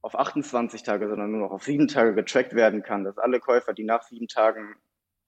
auf 0.03 0.19
28 0.19 0.83
Tage, 0.83 1.09
sondern 1.09 1.31
nur 1.31 1.41
noch 1.41 1.53
auf 1.53 1.63
sieben 1.65 1.89
Tage 1.89 2.15
getrackt 2.15 2.55
werden 2.55 2.83
kann, 2.83 3.05
dass 3.05 3.17
alle 3.17 3.41
Käufer, 3.41 3.73
die 3.73 3.85
nach 3.85 4.03
sieben 4.03 4.29
Tagen 4.29 4.77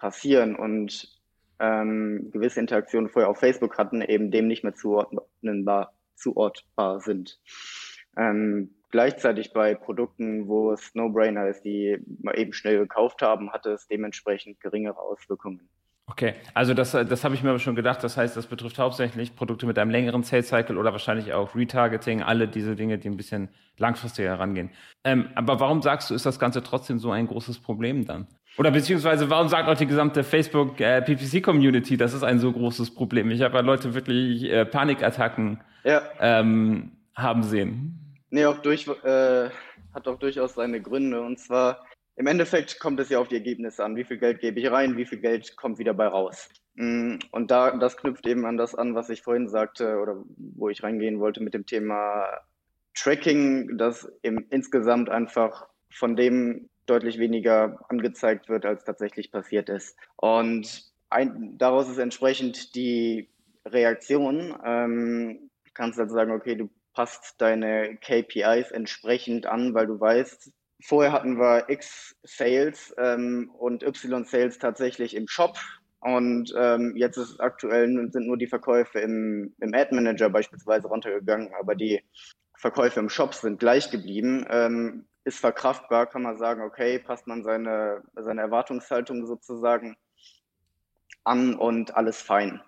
passieren 0.00 0.56
und 0.56 1.20
ähm, 1.60 2.30
gewisse 2.32 2.58
Interaktionen 2.58 3.10
vorher 3.10 3.30
auf 3.30 3.38
Facebook 3.38 3.78
hatten, 3.78 4.02
eben 4.02 4.30
dem 4.32 4.48
nicht 4.48 4.64
mehr 4.64 4.74
zuordnenbar, 4.74 5.92
zuortbar 6.16 7.00
sind. 7.00 7.38
Ähm, 8.16 8.74
gleichzeitig 8.90 9.52
bei 9.52 9.74
Produkten, 9.74 10.48
wo 10.48 10.72
es 10.72 10.94
No-Brainer 10.94 11.48
ist, 11.48 11.62
die 11.62 11.98
mal 12.22 12.36
eben 12.36 12.52
schnell 12.52 12.78
gekauft 12.78 13.22
haben, 13.22 13.52
hatte 13.52 13.70
es 13.70 13.86
dementsprechend 13.86 14.58
geringere 14.60 14.98
Auswirkungen. 14.98 15.68
Okay, 16.10 16.34
also 16.54 16.74
das, 16.74 16.90
das 16.90 17.22
habe 17.22 17.36
ich 17.36 17.44
mir 17.44 17.50
aber 17.50 17.60
schon 17.60 17.76
gedacht. 17.76 18.02
Das 18.02 18.16
heißt, 18.16 18.36
das 18.36 18.48
betrifft 18.48 18.80
hauptsächlich 18.80 19.36
Produkte 19.36 19.64
mit 19.64 19.78
einem 19.78 19.92
längeren 19.92 20.24
Sales 20.24 20.48
Cycle 20.48 20.76
oder 20.76 20.90
wahrscheinlich 20.90 21.32
auch 21.32 21.54
Retargeting, 21.54 22.20
alle 22.20 22.48
diese 22.48 22.74
Dinge, 22.74 22.98
die 22.98 23.08
ein 23.08 23.16
bisschen 23.16 23.48
langfristiger 23.76 24.30
herangehen. 24.30 24.70
Ähm, 25.04 25.28
aber 25.36 25.60
warum 25.60 25.82
sagst 25.82 26.10
du, 26.10 26.14
ist 26.14 26.26
das 26.26 26.40
Ganze 26.40 26.64
trotzdem 26.64 26.98
so 26.98 27.12
ein 27.12 27.28
großes 27.28 27.60
Problem 27.60 28.06
dann? 28.06 28.26
Oder 28.58 28.70
beziehungsweise, 28.70 29.30
warum 29.30 29.48
sagt 29.48 29.68
auch 29.68 29.76
die 29.76 29.86
gesamte 29.86 30.24
Facebook 30.24 30.80
äh, 30.80 31.00
PPC 31.02 31.42
Community, 31.42 31.96
das 31.96 32.12
ist 32.12 32.22
ein 32.22 32.38
so 32.38 32.52
großes 32.52 32.94
Problem? 32.94 33.30
Ich 33.30 33.42
habe 33.42 33.56
ja 33.56 33.60
Leute 33.60 33.94
wirklich 33.94 34.44
äh, 34.44 34.66
Panikattacken 34.66 35.60
ja. 35.84 36.02
ähm, 36.20 36.92
haben 37.14 37.42
sehen. 37.42 38.16
Nee, 38.30 38.46
auch 38.46 38.58
durch, 38.58 38.86
äh, 38.86 39.48
hat 39.94 40.08
auch 40.08 40.18
durchaus 40.18 40.54
seine 40.54 40.80
Gründe. 40.80 41.20
Und 41.20 41.38
zwar 41.38 41.84
im 42.16 42.26
Endeffekt 42.26 42.78
kommt 42.80 43.00
es 43.00 43.08
ja 43.08 43.18
auf 43.18 43.28
die 43.28 43.36
Ergebnisse 43.36 43.84
an. 43.84 43.96
Wie 43.96 44.04
viel 44.04 44.18
Geld 44.18 44.40
gebe 44.40 44.60
ich 44.60 44.70
rein, 44.70 44.96
wie 44.96 45.06
viel 45.06 45.20
Geld 45.20 45.56
kommt 45.56 45.78
wieder 45.78 45.94
bei 45.94 46.06
raus. 46.06 46.50
Mm, 46.74 47.16
und 47.30 47.50
da, 47.50 47.76
das 47.76 47.96
knüpft 47.96 48.26
eben 48.26 48.44
an 48.46 48.56
das 48.56 48.74
an, 48.74 48.94
was 48.94 49.08
ich 49.10 49.22
vorhin 49.22 49.48
sagte 49.48 49.98
oder 49.98 50.22
wo 50.36 50.68
ich 50.68 50.82
reingehen 50.82 51.18
wollte 51.18 51.42
mit 51.42 51.54
dem 51.54 51.66
Thema 51.66 52.26
Tracking, 52.94 53.78
dass 53.78 54.10
eben 54.22 54.46
insgesamt 54.50 55.08
einfach 55.08 55.66
von 55.90 56.16
dem 56.16 56.68
deutlich 56.90 57.18
weniger 57.18 57.78
angezeigt 57.88 58.48
wird, 58.48 58.66
als 58.66 58.84
tatsächlich 58.84 59.30
passiert 59.30 59.68
ist. 59.68 59.96
Und 60.16 60.84
ein, 61.08 61.56
daraus 61.58 61.88
ist 61.88 61.98
entsprechend 61.98 62.74
die 62.74 63.28
Reaktion. 63.64 64.58
Ähm, 64.64 65.50
kannst 65.74 65.98
also 65.98 66.14
sagen, 66.14 66.32
okay, 66.32 66.56
du 66.56 66.68
passt 66.92 67.40
deine 67.40 67.96
KPIs 67.96 68.70
entsprechend 68.72 69.46
an, 69.46 69.74
weil 69.74 69.86
du 69.86 69.98
weißt, 70.00 70.52
Vorher 70.82 71.12
hatten 71.12 71.38
wir 71.38 71.68
X 71.68 72.16
Sales 72.22 72.94
ähm, 72.98 73.50
und 73.58 73.82
Y 73.82 74.24
Sales 74.24 74.58
tatsächlich 74.58 75.14
im 75.14 75.28
Shop. 75.28 75.58
Und 76.00 76.54
ähm, 76.56 76.94
jetzt 76.96 77.18
ist 77.18 77.40
aktuell 77.40 77.86
sind 78.10 78.26
nur 78.26 78.38
die 78.38 78.46
Verkäufe 78.46 79.00
im, 79.00 79.54
im 79.60 79.74
Ad 79.74 79.94
Manager 79.94 80.30
beispielsweise 80.30 80.88
runtergegangen, 80.88 81.52
aber 81.58 81.74
die 81.74 82.02
Verkäufe 82.56 83.00
im 83.00 83.10
Shop 83.10 83.34
sind 83.34 83.58
gleich 83.60 83.90
geblieben. 83.90 84.46
Ähm, 84.48 85.06
ist 85.24 85.38
verkraftbar, 85.38 86.06
kann 86.06 86.22
man 86.22 86.38
sagen, 86.38 86.62
okay, 86.62 86.98
passt 86.98 87.26
man 87.26 87.44
seine, 87.44 88.02
seine 88.16 88.40
Erwartungshaltung 88.40 89.26
sozusagen 89.26 89.96
an 91.24 91.54
und 91.54 91.94
alles 91.94 92.20
fein. 92.22 92.62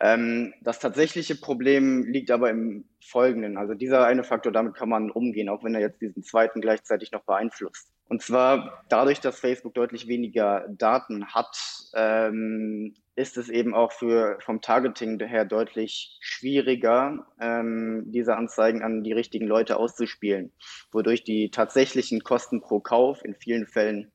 Ähm, 0.00 0.54
das 0.62 0.80
tatsächliche 0.80 1.36
Problem 1.36 2.04
liegt 2.04 2.30
aber 2.30 2.50
im 2.50 2.88
Folgenden. 3.04 3.56
Also 3.56 3.74
dieser 3.74 4.04
eine 4.04 4.24
Faktor, 4.24 4.50
damit 4.50 4.74
kann 4.74 4.88
man 4.88 5.10
umgehen, 5.10 5.48
auch 5.48 5.62
wenn 5.62 5.74
er 5.74 5.80
jetzt 5.80 6.00
diesen 6.00 6.22
zweiten 6.22 6.60
gleichzeitig 6.60 7.12
noch 7.12 7.22
beeinflusst. 7.24 7.91
Und 8.08 8.20
zwar 8.22 8.84
dadurch, 8.88 9.20
dass 9.20 9.40
Facebook 9.40 9.74
deutlich 9.74 10.06
weniger 10.06 10.66
Daten 10.68 11.26
hat, 11.28 11.56
ähm, 11.94 12.94
ist 13.14 13.36
es 13.36 13.48
eben 13.48 13.74
auch 13.74 13.92
für 13.92 14.38
vom 14.40 14.60
Targeting 14.60 15.18
her 15.20 15.44
deutlich 15.44 16.18
schwieriger, 16.20 17.26
ähm, 17.40 18.04
diese 18.06 18.36
Anzeigen 18.36 18.82
an 18.82 19.02
die 19.02 19.12
richtigen 19.12 19.46
Leute 19.46 19.76
auszuspielen, 19.76 20.52
wodurch 20.90 21.24
die 21.24 21.50
tatsächlichen 21.50 22.20
Kosten 22.20 22.60
pro 22.60 22.80
Kauf 22.80 23.24
in 23.24 23.34
vielen 23.34 23.66
Fällen 23.66 24.12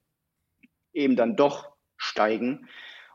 eben 0.93 1.15
dann 1.15 1.35
doch 1.35 1.71
steigen. 1.95 2.67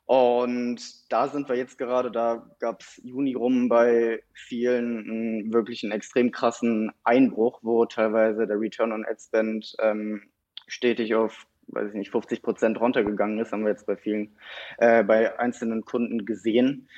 Und 0.05 0.81
da 1.11 1.29
sind 1.29 1.49
wir 1.49 1.57
jetzt 1.57 1.79
gerade, 1.79 2.11
da 2.11 2.51
gab 2.59 2.83
es 2.83 3.01
Juni 3.03 3.35
rum 3.35 3.69
bei 3.69 4.23
vielen 4.35 5.53
wirklich 5.53 5.83
einen 5.85 5.93
extrem 5.93 6.33
krassen 6.33 6.93
Einbruch, 7.05 7.61
wo 7.63 7.87
teilweise 7.87 8.47
der 8.47 8.61
Return 8.61 8.93
on 8.93 9.07
Ad 9.07 9.21
Spend 9.21 9.75
ähm, 9.81 10.32
stetig 10.73 11.15
auf, 11.15 11.47
weiß 11.69 11.91
ich 11.91 11.95
nicht, 11.95 12.11
50 12.11 12.43
Prozent 12.43 12.81
runtergegangen 12.81 13.39
ist, 13.39 13.53
haben 13.53 13.65
wir 13.65 13.71
jetzt 13.71 13.87
bei 13.87 13.97
vielen, 13.97 14.37
äh, 14.79 15.03
bei 15.05 15.39
einzelnen 15.39 15.85
Kunden 15.85 16.25
gesehen. 16.27 16.89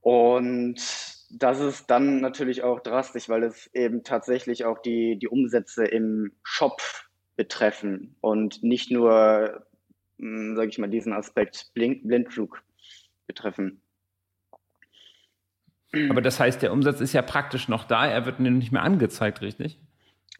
Und 0.00 0.76
das 1.30 1.60
ist 1.60 1.86
dann 1.86 2.20
natürlich 2.20 2.62
auch 2.62 2.80
drastisch, 2.80 3.28
weil 3.28 3.44
es 3.44 3.68
eben 3.74 4.02
tatsächlich 4.02 4.64
auch 4.64 4.78
die, 4.78 5.16
die 5.18 5.28
Umsätze 5.28 5.84
im 5.84 6.32
Shop 6.42 6.80
betreffen 7.36 8.16
und 8.20 8.62
nicht 8.62 8.90
nur 8.90 9.64
sage 10.22 10.68
ich 10.68 10.78
mal, 10.78 10.88
diesen 10.88 11.12
Aspekt 11.12 11.70
Blind 11.74 12.06
Blindflug 12.06 12.62
betreffen. 13.26 13.80
Aber 16.08 16.22
das 16.22 16.40
heißt, 16.40 16.62
der 16.62 16.72
Umsatz 16.72 17.00
ist 17.00 17.12
ja 17.12 17.22
praktisch 17.22 17.68
noch 17.68 17.84
da, 17.84 18.06
er 18.06 18.24
wird 18.24 18.40
nicht 18.40 18.72
mehr 18.72 18.82
angezeigt, 18.82 19.42
richtig? 19.42 19.78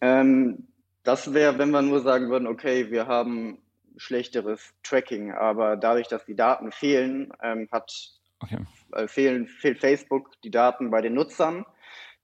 Ähm, 0.01 0.67
das 1.03 1.33
wäre, 1.33 1.57
wenn 1.57 1.71
wir 1.71 1.81
nur 1.81 2.01
sagen 2.01 2.29
würden, 2.29 2.47
okay, 2.47 2.91
wir 2.91 3.07
haben 3.07 3.57
schlechteres 3.97 4.73
Tracking, 4.83 5.31
aber 5.31 5.77
dadurch, 5.77 6.07
dass 6.07 6.25
die 6.25 6.35
Daten 6.35 6.71
fehlen, 6.71 7.31
ähm, 7.41 7.67
hat 7.71 7.93
okay. 8.39 8.65
äh, 8.93 9.07
fehlen, 9.07 9.47
fehlt 9.47 9.79
Facebook 9.79 10.31
die 10.41 10.51
Daten 10.51 10.89
bei 10.89 11.01
den 11.01 11.13
Nutzern 11.13 11.65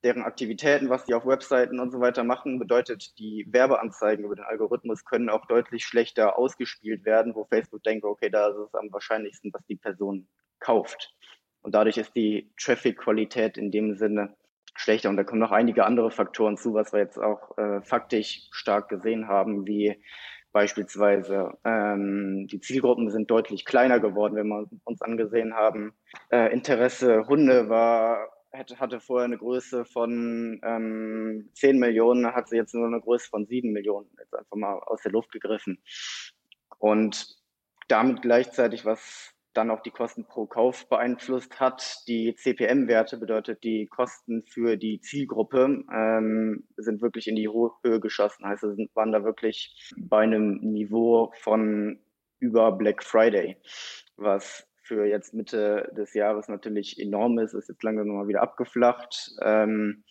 deren 0.04 0.24
Aktivitäten, 0.24 0.90
was 0.90 1.06
die 1.06 1.14
auf 1.14 1.26
Webseiten 1.26 1.80
und 1.80 1.92
so 1.92 2.00
weiter 2.00 2.24
machen, 2.24 2.58
bedeutet, 2.58 3.18
die 3.20 3.46
Werbeanzeigen 3.50 4.26
über 4.26 4.36
den 4.36 4.46
Algorithmus 4.46 5.04
können 5.04 5.30
auch 5.30 5.46
deutlich 5.48 5.86
schlechter 5.86 6.38
ausgespielt 6.38 7.04
werden, 7.06 7.36
wo 7.36 7.46
Facebook 7.46 7.84
denkt, 7.84 8.06
okay, 8.06 8.30
da 8.30 8.48
ist 8.48 8.58
es 8.58 8.76
am 8.76 8.92
wahrscheinlichsten, 8.92 9.52
dass 9.52 9.66
die 9.66 9.76
Person 9.76 10.28
kauft. 10.60 11.14
Und 11.62 11.76
dadurch 11.76 11.98
ist 11.98 12.16
die 12.16 12.50
Traffic-Qualität 12.58 13.58
in 13.58 13.72
dem 13.72 13.98
Sinne 13.98 14.36
schlechter. 14.80 15.10
Und 15.10 15.18
da 15.18 15.24
kommen 15.24 15.42
noch 15.42 15.52
einige 15.52 15.86
andere 15.86 16.12
Faktoren 16.12 16.58
zu, 16.58 16.74
was 16.74 16.94
wir 16.94 17.00
jetzt 17.00 17.18
auch 17.18 17.58
äh, 17.58 17.82
faktisch 17.82 18.48
stark 18.52 18.90
gesehen 18.90 19.28
haben, 19.28 19.68
wie 19.68 20.02
beispielsweise 20.52 21.52
ähm, 21.64 22.48
die 22.48 22.60
Zielgruppen 22.60 23.10
sind 23.10 23.30
deutlich 23.30 23.66
kleiner 23.66 24.00
geworden, 24.00 24.36
wenn 24.36 24.48
wir 24.48 24.68
uns 24.86 25.02
angesehen 25.02 25.54
haben. 25.54 25.94
Äh, 26.32 26.52
Interesse 26.52 27.28
Hunde 27.28 27.70
war 27.70 28.30
hatte 28.52 29.00
vorher 29.00 29.26
eine 29.26 29.38
Größe 29.38 29.86
von 29.86 30.60
ähm, 30.64 31.50
10 31.54 31.78
Millionen, 31.78 32.34
hat 32.34 32.50
sie 32.50 32.56
jetzt 32.56 32.74
nur 32.74 32.88
eine 32.88 33.00
Größe 33.00 33.30
von 33.30 33.46
7 33.46 33.72
Millionen, 33.72 34.10
jetzt 34.18 34.34
einfach 34.34 34.56
mal 34.56 34.80
aus 34.80 35.04
der 35.04 35.12
Luft 35.12 35.32
gegriffen. 35.32 35.78
Und 36.80 37.28
damit 37.88 38.24
gleichzeitig, 38.24 38.86
was 38.86 39.36
dann 39.60 39.72
auch 39.72 39.82
die 39.82 39.92
Kosten 39.92 40.26
pro 40.26 40.46
Kauf 40.46 40.88
beeinflusst 40.88 41.60
hat, 41.60 42.04
die 42.08 42.34
CPM-Werte 42.34 43.18
bedeutet, 43.18 43.64
die 43.64 43.88
Kosten 43.88 44.44
für 44.44 44.78
die 44.78 45.02
Zielgruppe 45.02 45.84
ähm, 45.94 46.64
sind 46.78 47.02
wirklich 47.02 47.28
in 47.28 47.36
die 47.36 47.50
Höhe 47.50 48.00
geschossen. 48.00 48.46
Heißt, 48.46 48.64
also 48.64 48.76
sind, 48.76 48.96
waren 48.96 49.12
da 49.12 49.24
wirklich 49.24 49.92
bei 49.98 50.22
einem 50.22 50.60
Niveau 50.62 51.34
von 51.42 52.00
über 52.40 52.72
Black 52.72 53.04
Friday, 53.04 53.58
was 54.16 54.66
für 54.84 55.06
jetzt 55.06 55.34
Mitte 55.34 55.92
des 55.96 56.14
Jahres 56.14 56.48
natürlich 56.48 56.98
enorm 56.98 57.38
ist, 57.38 57.54
ist 57.54 57.68
jetzt 57.68 57.84
langsam 57.84 58.08
nochmal 58.08 58.30
wieder 58.30 58.42
abgeflacht. 58.42 59.32
Ähm, 59.44 60.04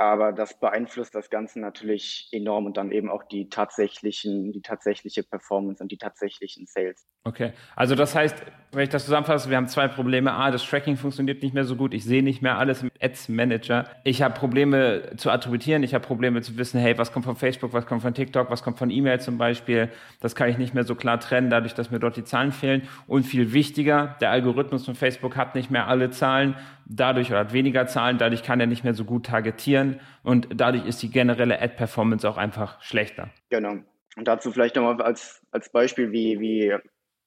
aber 0.00 0.32
das 0.32 0.58
beeinflusst 0.58 1.14
das 1.14 1.28
Ganze 1.28 1.60
natürlich 1.60 2.26
enorm 2.32 2.64
und 2.64 2.78
dann 2.78 2.90
eben 2.90 3.10
auch 3.10 3.22
die 3.22 3.50
tatsächlichen, 3.50 4.50
die 4.50 4.62
tatsächliche 4.62 5.22
Performance 5.22 5.82
und 5.82 5.92
die 5.92 5.98
tatsächlichen 5.98 6.64
Sales. 6.66 7.06
Okay, 7.24 7.52
also 7.76 7.94
das 7.94 8.14
heißt, 8.14 8.34
wenn 8.72 8.84
ich 8.84 8.88
das 8.88 9.04
zusammenfasse, 9.04 9.50
wir 9.50 9.58
haben 9.58 9.68
zwei 9.68 9.88
Probleme. 9.88 10.32
A, 10.32 10.50
das 10.50 10.64
Tracking 10.64 10.96
funktioniert 10.96 11.42
nicht 11.42 11.52
mehr 11.52 11.64
so 11.64 11.76
gut. 11.76 11.92
Ich 11.92 12.04
sehe 12.04 12.22
nicht 12.22 12.40
mehr 12.40 12.56
alles 12.56 12.82
im 12.82 12.90
Ads 12.98 13.28
Manager. 13.28 13.90
Ich 14.04 14.22
habe 14.22 14.32
Probleme 14.32 15.16
zu 15.18 15.28
attributieren. 15.30 15.82
Ich 15.82 15.92
habe 15.92 16.06
Probleme 16.06 16.40
zu 16.40 16.56
wissen, 16.56 16.80
hey, 16.80 16.96
was 16.96 17.12
kommt 17.12 17.26
von 17.26 17.36
Facebook, 17.36 17.74
was 17.74 17.84
kommt 17.84 18.00
von 18.00 18.14
TikTok, 18.14 18.48
was 18.50 18.62
kommt 18.62 18.78
von 18.78 18.90
E-Mail 18.90 19.20
zum 19.20 19.36
Beispiel. 19.36 19.90
Das 20.20 20.34
kann 20.34 20.48
ich 20.48 20.56
nicht 20.56 20.72
mehr 20.72 20.84
so 20.84 20.94
klar 20.94 21.20
trennen, 21.20 21.50
dadurch, 21.50 21.74
dass 21.74 21.90
mir 21.90 21.98
dort 21.98 22.16
die 22.16 22.24
Zahlen 22.24 22.52
fehlen. 22.52 22.88
Und 23.06 23.24
viel 23.24 23.52
wichtiger, 23.52 24.16
der 24.22 24.30
Algorithmus 24.30 24.86
von 24.86 24.94
Facebook 24.94 25.36
hat 25.36 25.54
nicht 25.54 25.70
mehr 25.70 25.88
alle 25.88 26.08
Zahlen 26.10 26.56
dadurch 26.90 27.30
oder 27.30 27.40
hat 27.40 27.52
weniger 27.52 27.86
Zahlen, 27.86 28.18
dadurch 28.18 28.42
kann 28.42 28.60
er 28.60 28.66
nicht 28.66 28.84
mehr 28.84 28.94
so 28.94 29.04
gut 29.04 29.26
targetieren 29.26 30.00
und 30.22 30.48
dadurch 30.54 30.86
ist 30.86 31.02
die 31.02 31.10
generelle 31.10 31.60
Ad-Performance 31.60 32.28
auch 32.28 32.36
einfach 32.36 32.82
schlechter. 32.82 33.30
Genau. 33.48 33.76
Und 34.16 34.28
dazu 34.28 34.50
vielleicht 34.50 34.76
nochmal 34.76 35.00
als, 35.00 35.46
als 35.52 35.70
Beispiel, 35.70 36.10
wie, 36.12 36.40
wie 36.40 36.74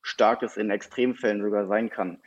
stark 0.02 0.44
es 0.44 0.58
in 0.58 0.70
Extremfällen 0.70 1.42
sogar 1.42 1.68
sein 1.68 1.90
kann, 1.90 2.20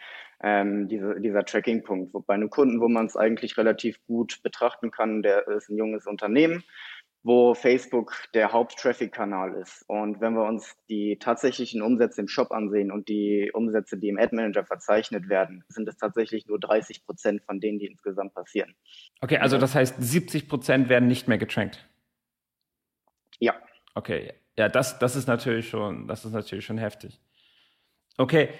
ähm, 0.42 0.88
diese, 0.88 1.20
dieser 1.20 1.44
Tracking-Punkt. 1.44 2.12
Bei 2.26 2.34
einem 2.34 2.50
Kunden, 2.50 2.80
wo 2.80 2.88
man 2.88 3.06
es 3.06 3.16
eigentlich 3.16 3.58
relativ 3.58 4.04
gut 4.06 4.42
betrachten 4.42 4.90
kann, 4.90 5.22
der 5.22 5.46
ist 5.48 5.68
ein 5.68 5.76
junges 5.76 6.06
Unternehmen, 6.06 6.64
wo 7.26 7.54
Facebook 7.54 8.14
der 8.35 8.52
Haupttraffic-Kanal 8.52 9.54
ist. 9.54 9.83
Und 9.88 10.21
wenn 10.21 10.35
wir 10.35 10.45
uns 10.45 10.76
die 10.88 11.18
tatsächlichen 11.18 11.83
Umsätze 11.83 12.21
im 12.21 12.28
Shop 12.28 12.52
ansehen 12.52 12.92
und 12.92 13.09
die 13.09 13.50
Umsätze, 13.52 13.99
die 13.99 14.09
im 14.09 14.16
Ad 14.16 14.35
Manager 14.35 14.64
verzeichnet 14.64 15.28
werden, 15.28 15.64
sind 15.66 15.88
es 15.88 15.97
tatsächlich 15.97 16.47
nur 16.47 16.61
30 16.61 17.04
Prozent 17.04 17.42
von 17.42 17.59
denen, 17.59 17.80
die 17.80 17.87
insgesamt 17.87 18.33
passieren. 18.33 18.76
Okay, 19.21 19.38
also 19.38 19.59
das 19.59 19.75
heißt, 19.75 19.97
70 19.99 20.49
Prozent 20.49 20.88
werden 20.88 21.09
nicht 21.09 21.26
mehr 21.26 21.37
getrackt. 21.37 21.88
Ja. 23.40 23.56
Okay, 23.97 24.33
ja, 24.56 24.68
das, 24.68 25.00
das 25.00 25.16
ist 25.16 25.26
natürlich 25.26 25.68
schon, 25.68 26.06
das 26.06 26.25
ist 26.25 26.33
natürlich 26.33 26.64
schon 26.64 26.78
heftig. 26.78 27.21
Okay, 28.18 28.50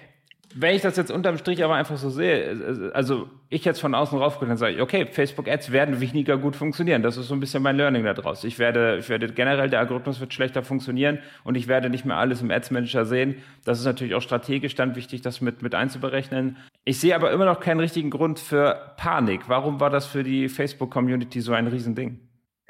wenn 0.59 0.75
ich 0.75 0.81
das 0.81 0.97
jetzt 0.97 1.11
unterm 1.11 1.37
Strich 1.37 1.63
aber 1.63 1.75
einfach 1.75 1.97
so 1.97 2.09
sehe, 2.09 2.91
also 2.93 3.29
ich 3.49 3.65
jetzt 3.65 3.79
von 3.79 3.95
außen 3.95 4.17
rauf 4.17 4.35
gucke, 4.35 4.47
dann 4.47 4.57
sage 4.57 4.75
ich, 4.75 4.81
okay, 4.81 5.05
Facebook-Ads 5.05 5.71
werden 5.71 5.99
weniger 6.01 6.37
gut 6.37 6.55
funktionieren. 6.55 7.03
Das 7.03 7.17
ist 7.17 7.27
so 7.27 7.33
ein 7.33 7.39
bisschen 7.39 7.63
mein 7.63 7.77
Learning 7.77 8.03
daraus. 8.03 8.43
Ich 8.43 8.59
werde, 8.59 8.97
ich 8.97 9.09
werde 9.09 9.27
generell, 9.31 9.69
der 9.69 9.79
Algorithmus 9.79 10.19
wird 10.19 10.33
schlechter 10.33 10.63
funktionieren 10.63 11.19
und 11.43 11.55
ich 11.55 11.67
werde 11.67 11.89
nicht 11.89 12.05
mehr 12.05 12.17
alles 12.17 12.41
im 12.41 12.51
Ads-Manager 12.51 13.05
sehen. 13.05 13.41
Das 13.65 13.79
ist 13.79 13.85
natürlich 13.85 14.15
auch 14.15 14.21
strategisch 14.21 14.75
dann 14.75 14.95
wichtig, 14.95 15.21
das 15.21 15.41
mit, 15.41 15.61
mit 15.61 15.75
einzuberechnen. 15.75 16.57
Ich 16.85 16.99
sehe 16.99 17.15
aber 17.15 17.31
immer 17.31 17.45
noch 17.45 17.59
keinen 17.59 17.79
richtigen 17.79 18.09
Grund 18.09 18.39
für 18.39 18.93
Panik. 18.97 19.47
Warum 19.47 19.79
war 19.79 19.89
das 19.89 20.05
für 20.05 20.23
die 20.23 20.49
Facebook-Community 20.49 21.41
so 21.41 21.53
ein 21.53 21.67
Riesending? 21.67 22.19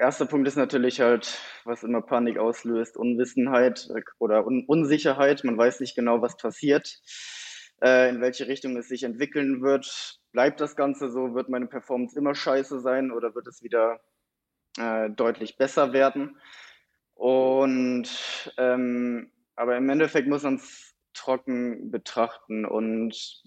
Erster 0.00 0.26
Punkt 0.26 0.46
ist 0.46 0.56
natürlich 0.56 1.00
halt, 1.00 1.40
was 1.64 1.82
immer 1.82 2.00
Panik 2.00 2.38
auslöst, 2.38 2.96
Unwissenheit 2.96 3.88
oder 4.20 4.46
Un 4.46 4.64
Unsicherheit. 4.64 5.42
Man 5.42 5.58
weiß 5.58 5.80
nicht 5.80 5.96
genau, 5.96 6.22
was 6.22 6.36
passiert, 6.36 7.00
äh, 7.82 8.08
in 8.08 8.20
welche 8.20 8.48
Richtung 8.48 8.76
es 8.76 8.88
sich 8.88 9.02
entwickeln 9.04 9.62
wird. 9.62 10.20
Bleibt 10.32 10.60
das 10.60 10.76
Ganze 10.76 11.10
so? 11.10 11.34
Wird 11.34 11.48
meine 11.48 11.66
Performance 11.66 12.18
immer 12.18 12.34
scheiße 12.34 12.80
sein 12.80 13.10
oder 13.10 13.34
wird 13.34 13.46
es 13.46 13.62
wieder 13.62 14.00
äh, 14.78 15.10
deutlich 15.10 15.56
besser 15.56 15.92
werden? 15.92 16.38
Und 17.14 18.08
ähm, 18.58 19.32
aber 19.56 19.76
im 19.76 19.88
Endeffekt 19.90 20.28
muss 20.28 20.44
man 20.44 20.54
es 20.54 20.94
trocken 21.14 21.90
betrachten 21.90 22.64
und 22.64 23.42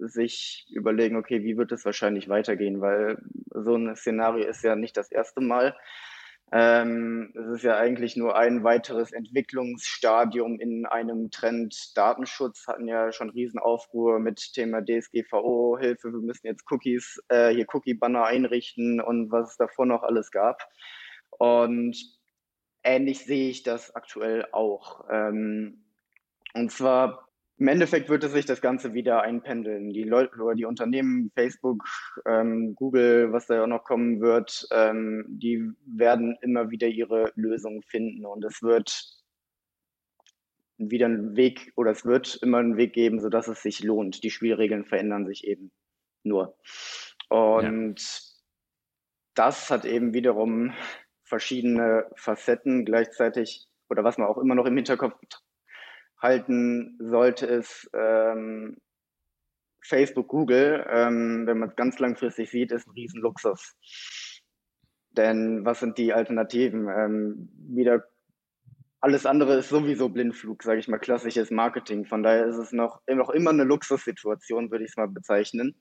sich 0.00 0.66
überlegen, 0.70 1.16
okay, 1.16 1.42
wie 1.42 1.56
wird 1.56 1.72
es 1.72 1.84
wahrscheinlich 1.84 2.28
weitergehen, 2.28 2.80
weil 2.80 3.18
so 3.50 3.74
ein 3.74 3.96
Szenario 3.96 4.46
ist 4.46 4.62
ja 4.62 4.76
nicht 4.76 4.96
das 4.96 5.10
erste 5.10 5.40
Mal. 5.40 5.76
Ähm, 6.50 7.32
es 7.34 7.56
ist 7.56 7.62
ja 7.62 7.76
eigentlich 7.76 8.16
nur 8.16 8.36
ein 8.36 8.64
weiteres 8.64 9.12
Entwicklungsstadium 9.12 10.58
in 10.58 10.86
einem 10.86 11.30
Trend. 11.30 11.92
Datenschutz 11.94 12.66
hatten 12.66 12.88
ja 12.88 13.12
schon 13.12 13.28
Riesenaufruhr 13.28 14.18
mit 14.18 14.54
Thema 14.54 14.80
DSGVO, 14.82 15.76
Hilfe, 15.78 16.10
wir 16.10 16.20
müssen 16.20 16.46
jetzt 16.46 16.64
Cookies, 16.70 17.22
äh, 17.28 17.50
hier 17.50 17.66
Cookie-Banner 17.72 18.24
einrichten 18.24 19.00
und 19.00 19.30
was 19.30 19.50
es 19.50 19.56
davor 19.58 19.84
noch 19.84 20.02
alles 20.02 20.30
gab. 20.30 20.62
Und 21.30 21.96
ähnlich 22.82 23.24
sehe 23.24 23.50
ich 23.50 23.62
das 23.62 23.94
aktuell 23.94 24.46
auch. 24.52 25.04
Ähm, 25.10 25.84
und 26.54 26.72
zwar 26.72 27.27
im 27.58 27.66
Endeffekt 27.66 28.08
wird 28.08 28.22
es 28.22 28.32
sich 28.32 28.46
das 28.46 28.60
Ganze 28.60 28.94
wieder 28.94 29.22
einpendeln. 29.22 29.90
Die 29.90 30.04
Leute 30.04 30.40
oder 30.40 30.54
die 30.54 30.64
Unternehmen, 30.64 31.32
Facebook, 31.34 31.84
ähm, 32.24 32.76
Google, 32.76 33.32
was 33.32 33.46
da 33.46 33.56
ja 33.56 33.62
auch 33.64 33.68
noch 33.68 33.82
kommen 33.82 34.20
wird, 34.20 34.68
ähm, 34.70 35.24
die 35.28 35.68
werden 35.84 36.38
immer 36.40 36.70
wieder 36.70 36.86
ihre 36.86 37.32
Lösungen 37.34 37.82
finden 37.82 38.24
und 38.24 38.44
es 38.44 38.62
wird 38.62 39.18
wieder 40.76 41.06
einen 41.06 41.34
Weg 41.34 41.72
oder 41.74 41.90
es 41.90 42.04
wird 42.04 42.38
immer 42.42 42.58
einen 42.58 42.76
Weg 42.76 42.92
geben, 42.92 43.20
sodass 43.20 43.48
es 43.48 43.62
sich 43.62 43.82
lohnt. 43.82 44.22
Die 44.22 44.30
Spielregeln 44.30 44.84
verändern 44.84 45.26
sich 45.26 45.44
eben 45.44 45.72
nur. 46.22 46.56
Und 47.28 48.00
ja. 48.00 48.44
das 49.34 49.68
hat 49.70 49.84
eben 49.84 50.14
wiederum 50.14 50.72
verschiedene 51.24 52.08
Facetten 52.14 52.84
gleichzeitig 52.84 53.66
oder 53.90 54.04
was 54.04 54.16
man 54.16 54.28
auch 54.28 54.38
immer 54.38 54.54
noch 54.54 54.66
im 54.66 54.76
Hinterkopf 54.76 55.18
halten 56.18 56.96
sollte 57.00 57.46
es 57.46 57.88
ähm, 57.94 58.76
Facebook, 59.80 60.28
Google, 60.28 60.86
ähm, 60.90 61.46
wenn 61.46 61.58
man 61.58 61.70
es 61.70 61.76
ganz 61.76 61.98
langfristig 61.98 62.50
sieht, 62.50 62.72
ist 62.72 62.86
ein 62.86 62.92
Riesenluxus. 62.92 63.74
Denn 65.10 65.64
was 65.64 65.80
sind 65.80 65.98
die 65.98 66.12
Alternativen? 66.12 66.88
Ähm, 66.88 67.48
wieder 67.56 68.04
alles 69.00 69.26
andere 69.26 69.58
ist 69.58 69.68
sowieso 69.68 70.08
Blindflug, 70.08 70.62
sage 70.62 70.80
ich 70.80 70.88
mal, 70.88 70.98
klassisches 70.98 71.50
Marketing. 71.50 72.04
Von 72.04 72.22
daher 72.22 72.46
ist 72.46 72.56
es 72.56 72.72
noch, 72.72 73.00
noch 73.06 73.30
immer 73.30 73.50
eine 73.50 73.64
Luxussituation, 73.64 74.70
würde 74.70 74.84
ich 74.84 74.90
es 74.90 74.96
mal 74.96 75.08
bezeichnen. 75.08 75.76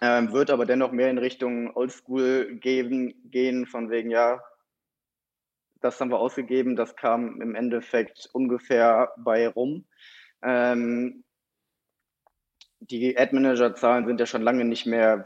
Ähm, 0.00 0.32
wird 0.32 0.50
aber 0.50 0.66
dennoch 0.66 0.92
mehr 0.92 1.10
in 1.10 1.18
Richtung 1.18 1.74
Oldschool 1.74 2.56
gehen, 2.56 3.66
von 3.66 3.90
wegen, 3.90 4.10
ja, 4.10 4.40
das 5.84 6.00
haben 6.00 6.10
wir 6.10 6.18
ausgegeben, 6.18 6.76
das 6.76 6.96
kam 6.96 7.42
im 7.42 7.54
Endeffekt 7.54 8.30
ungefähr 8.32 9.12
bei 9.18 9.46
rum. 9.46 9.84
Ähm, 10.42 11.24
die 12.80 13.16
Ad-Manager-Zahlen 13.16 14.06
sind 14.06 14.18
ja 14.18 14.26
schon 14.26 14.42
lange 14.42 14.64
nicht 14.64 14.86
mehr, 14.86 15.24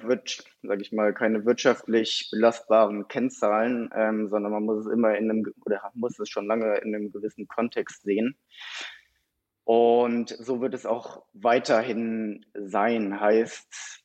sage 0.62 0.82
ich 0.82 0.92
mal, 0.92 1.14
keine 1.14 1.44
wirtschaftlich 1.44 2.28
belastbaren 2.32 3.06
Kennzahlen, 3.08 3.90
ähm, 3.94 4.28
sondern 4.28 4.52
man 4.52 4.64
muss 4.64 4.86
es 4.86 4.92
immer 4.92 5.16
in 5.16 5.30
einem, 5.30 5.54
oder 5.64 5.80
muss 5.94 6.18
es 6.18 6.28
schon 6.28 6.46
lange 6.46 6.76
in 6.78 6.94
einem 6.94 7.12
gewissen 7.12 7.46
Kontext 7.46 8.02
sehen. 8.02 8.36
Und 9.64 10.30
so 10.30 10.60
wird 10.60 10.74
es 10.74 10.86
auch 10.86 11.24
weiterhin 11.34 12.44
sein. 12.54 13.20
Heißt, 13.20 14.02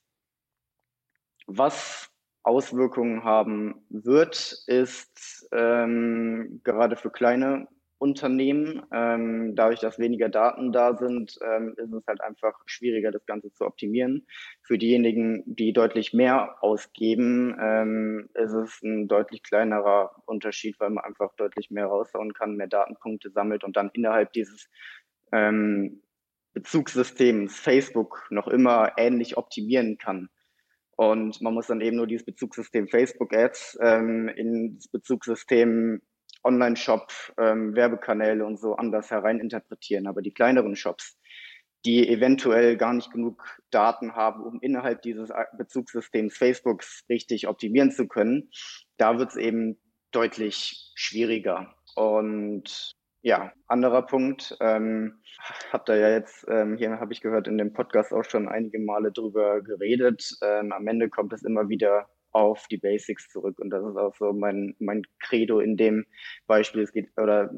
was 1.48 2.13
Auswirkungen 2.44 3.24
haben 3.24 3.86
wird, 3.90 4.64
ist 4.68 5.48
ähm, 5.52 6.62
gerade 6.64 6.96
für 6.96 7.10
kleine 7.10 7.68
Unternehmen, 8.04 8.82
ähm, 8.92 9.56
dadurch, 9.56 9.80
dass 9.80 9.98
weniger 9.98 10.28
Daten 10.28 10.74
da 10.74 10.98
sind, 10.98 11.40
ähm, 11.42 11.74
ist 11.78 11.94
es 11.94 12.06
halt 12.06 12.20
einfach 12.20 12.60
schwieriger, 12.66 13.12
das 13.12 13.26
Ganze 13.26 13.54
zu 13.54 13.66
optimieren. 13.66 14.28
Für 14.62 14.78
diejenigen, 14.78 15.42
die 15.46 15.72
deutlich 15.72 16.14
mehr 16.14 16.58
ausgeben, 16.62 17.56
ähm, 17.62 18.30
ist 18.34 18.52
es 18.52 18.82
ein 18.84 19.08
deutlich 19.08 19.42
kleinerer 19.42 20.22
Unterschied, 20.26 20.78
weil 20.82 20.90
man 20.90 21.06
einfach 21.06 21.34
deutlich 21.38 21.72
mehr 21.72 21.86
raushauen 21.86 22.34
kann, 22.34 22.58
mehr 22.58 22.68
Datenpunkte 22.68 23.32
sammelt 23.32 23.64
und 23.64 23.78
dann 23.78 23.90
innerhalb 23.94 24.34
dieses 24.34 24.70
ähm, 25.32 26.02
Bezugssystems 26.54 27.58
Facebook 27.58 28.28
noch 28.30 28.50
immer 28.50 28.92
ähnlich 28.98 29.38
optimieren 29.38 29.98
kann. 29.98 30.30
Und 30.96 31.42
man 31.42 31.54
muss 31.54 31.68
dann 31.68 31.82
eben 31.82 31.98
nur 31.98 32.08
dieses 32.08 32.26
Bezugssystem 32.26 32.88
Facebook 32.88 33.34
Ads 33.34 33.78
ähm, 33.82 34.28
in 34.30 34.76
das 34.76 34.88
Bezugssystem 34.88 36.02
Online-Shop, 36.44 37.12
ähm, 37.38 37.76
Werbekanäle 37.76 38.46
und 38.46 38.60
so 38.60 38.76
anders 38.76 39.10
hereininterpretieren. 39.10 40.08
Aber 40.08 40.22
die 40.22 40.34
kleineren 40.34 40.76
Shops, 40.76 41.18
die 41.86 42.08
eventuell 42.08 42.78
gar 42.78 42.94
nicht 42.94 43.12
genug 43.12 43.44
Daten 43.72 44.16
haben, 44.16 44.44
um 44.44 44.60
innerhalb 44.62 45.02
dieses 45.02 45.30
Bezugssystems 45.58 46.38
Facebooks 46.38 47.04
richtig 47.10 47.48
optimieren 47.48 47.92
zu 47.92 48.08
können, 48.08 48.50
da 48.98 49.18
wird 49.18 49.32
es 49.32 49.36
eben 49.36 49.78
deutlich 50.12 50.92
schwieriger. 50.96 51.74
Und 51.96 52.96
ja, 53.24 53.54
anderer 53.68 54.06
Punkt, 54.06 54.56
ähm, 54.60 55.22
habt 55.72 55.90
ihr 55.90 55.96
ja 55.96 56.10
jetzt, 56.10 56.46
ähm, 56.50 56.76
hier 56.78 57.00
habe 57.00 57.14
ich 57.14 57.22
gehört, 57.22 57.48
in 57.48 57.58
dem 57.58 57.72
Podcast 57.72 58.14
auch 58.14 58.26
schon 58.26 58.50
einige 58.50 58.80
Male 58.80 59.14
drüber 59.14 59.62
geredet. 59.62 60.38
Ähm, 60.44 60.74
am 60.74 60.86
Ende 60.88 61.10
kommt 61.10 61.32
es 61.32 61.44
immer 61.44 61.70
wieder 61.70 62.10
auf 62.32 62.68
die 62.68 62.78
Basics 62.78 63.30
zurück 63.30 63.60
und 63.60 63.70
das 63.70 63.86
ist 63.86 63.96
auch 63.96 64.14
so 64.16 64.34
mein, 64.34 64.76
mein 64.80 65.04
Credo 65.20 65.62
in 65.62 65.78
dem 65.78 66.06
Beispiel. 66.48 66.82
Es 66.82 66.92
geht, 66.92 67.12
oder 67.18 67.50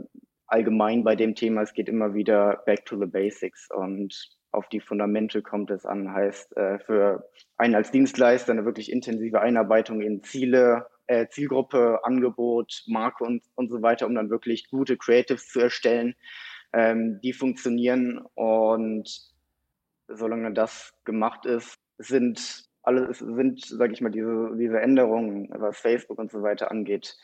allgemein 0.46 1.04
bei 1.04 1.16
dem 1.16 1.34
Thema, 1.34 1.64
es 1.64 1.74
geht 1.74 1.90
immer 1.90 2.14
wieder 2.14 2.62
back 2.68 2.86
to 2.86 3.00
the 3.00 3.08
basics 3.08 3.68
und 3.72 4.38
auf 4.52 4.70
die 4.70 4.80
Fundamente 4.80 5.42
kommt 5.42 5.72
es 5.72 5.86
an. 5.86 6.14
Heißt, 6.14 6.56
äh, 6.58 6.78
für 6.78 7.28
einen 7.58 7.74
als 7.74 7.90
Dienstleister 7.90 8.52
eine 8.52 8.66
wirklich 8.66 8.92
intensive 8.92 9.42
Einarbeitung 9.42 10.02
in 10.02 10.22
Ziele, 10.22 10.86
äh, 11.08 11.28
Zielgruppe, 11.28 12.00
Angebot, 12.04 12.84
Marke 12.88 13.24
und, 13.24 13.44
und 13.56 13.70
so 13.70 13.82
weiter, 13.82 14.06
um 14.08 14.16
dann 14.16 14.30
wirklich 14.30 14.70
gute 14.70 14.98
Creatives 14.98 15.48
zu 15.48 15.60
erstellen, 15.60 16.16
ähm, 16.74 17.20
die 17.22 17.34
funktionieren. 17.34 18.20
Und 18.36 19.10
solange 20.08 20.54
das 20.54 20.94
gemacht 21.04 21.46
ist, 21.46 21.80
sind 21.98 22.66
alle 22.84 23.12
sind, 23.14 23.66
sage 23.66 23.94
ich 23.94 24.02
mal, 24.02 24.12
diese, 24.12 24.52
diese 24.58 24.80
Änderungen, 24.80 25.50
was 25.52 25.80
Facebook 25.80 26.20
und 26.20 26.32
so 26.32 26.44
weiter 26.44 26.70
angeht, 26.70 27.18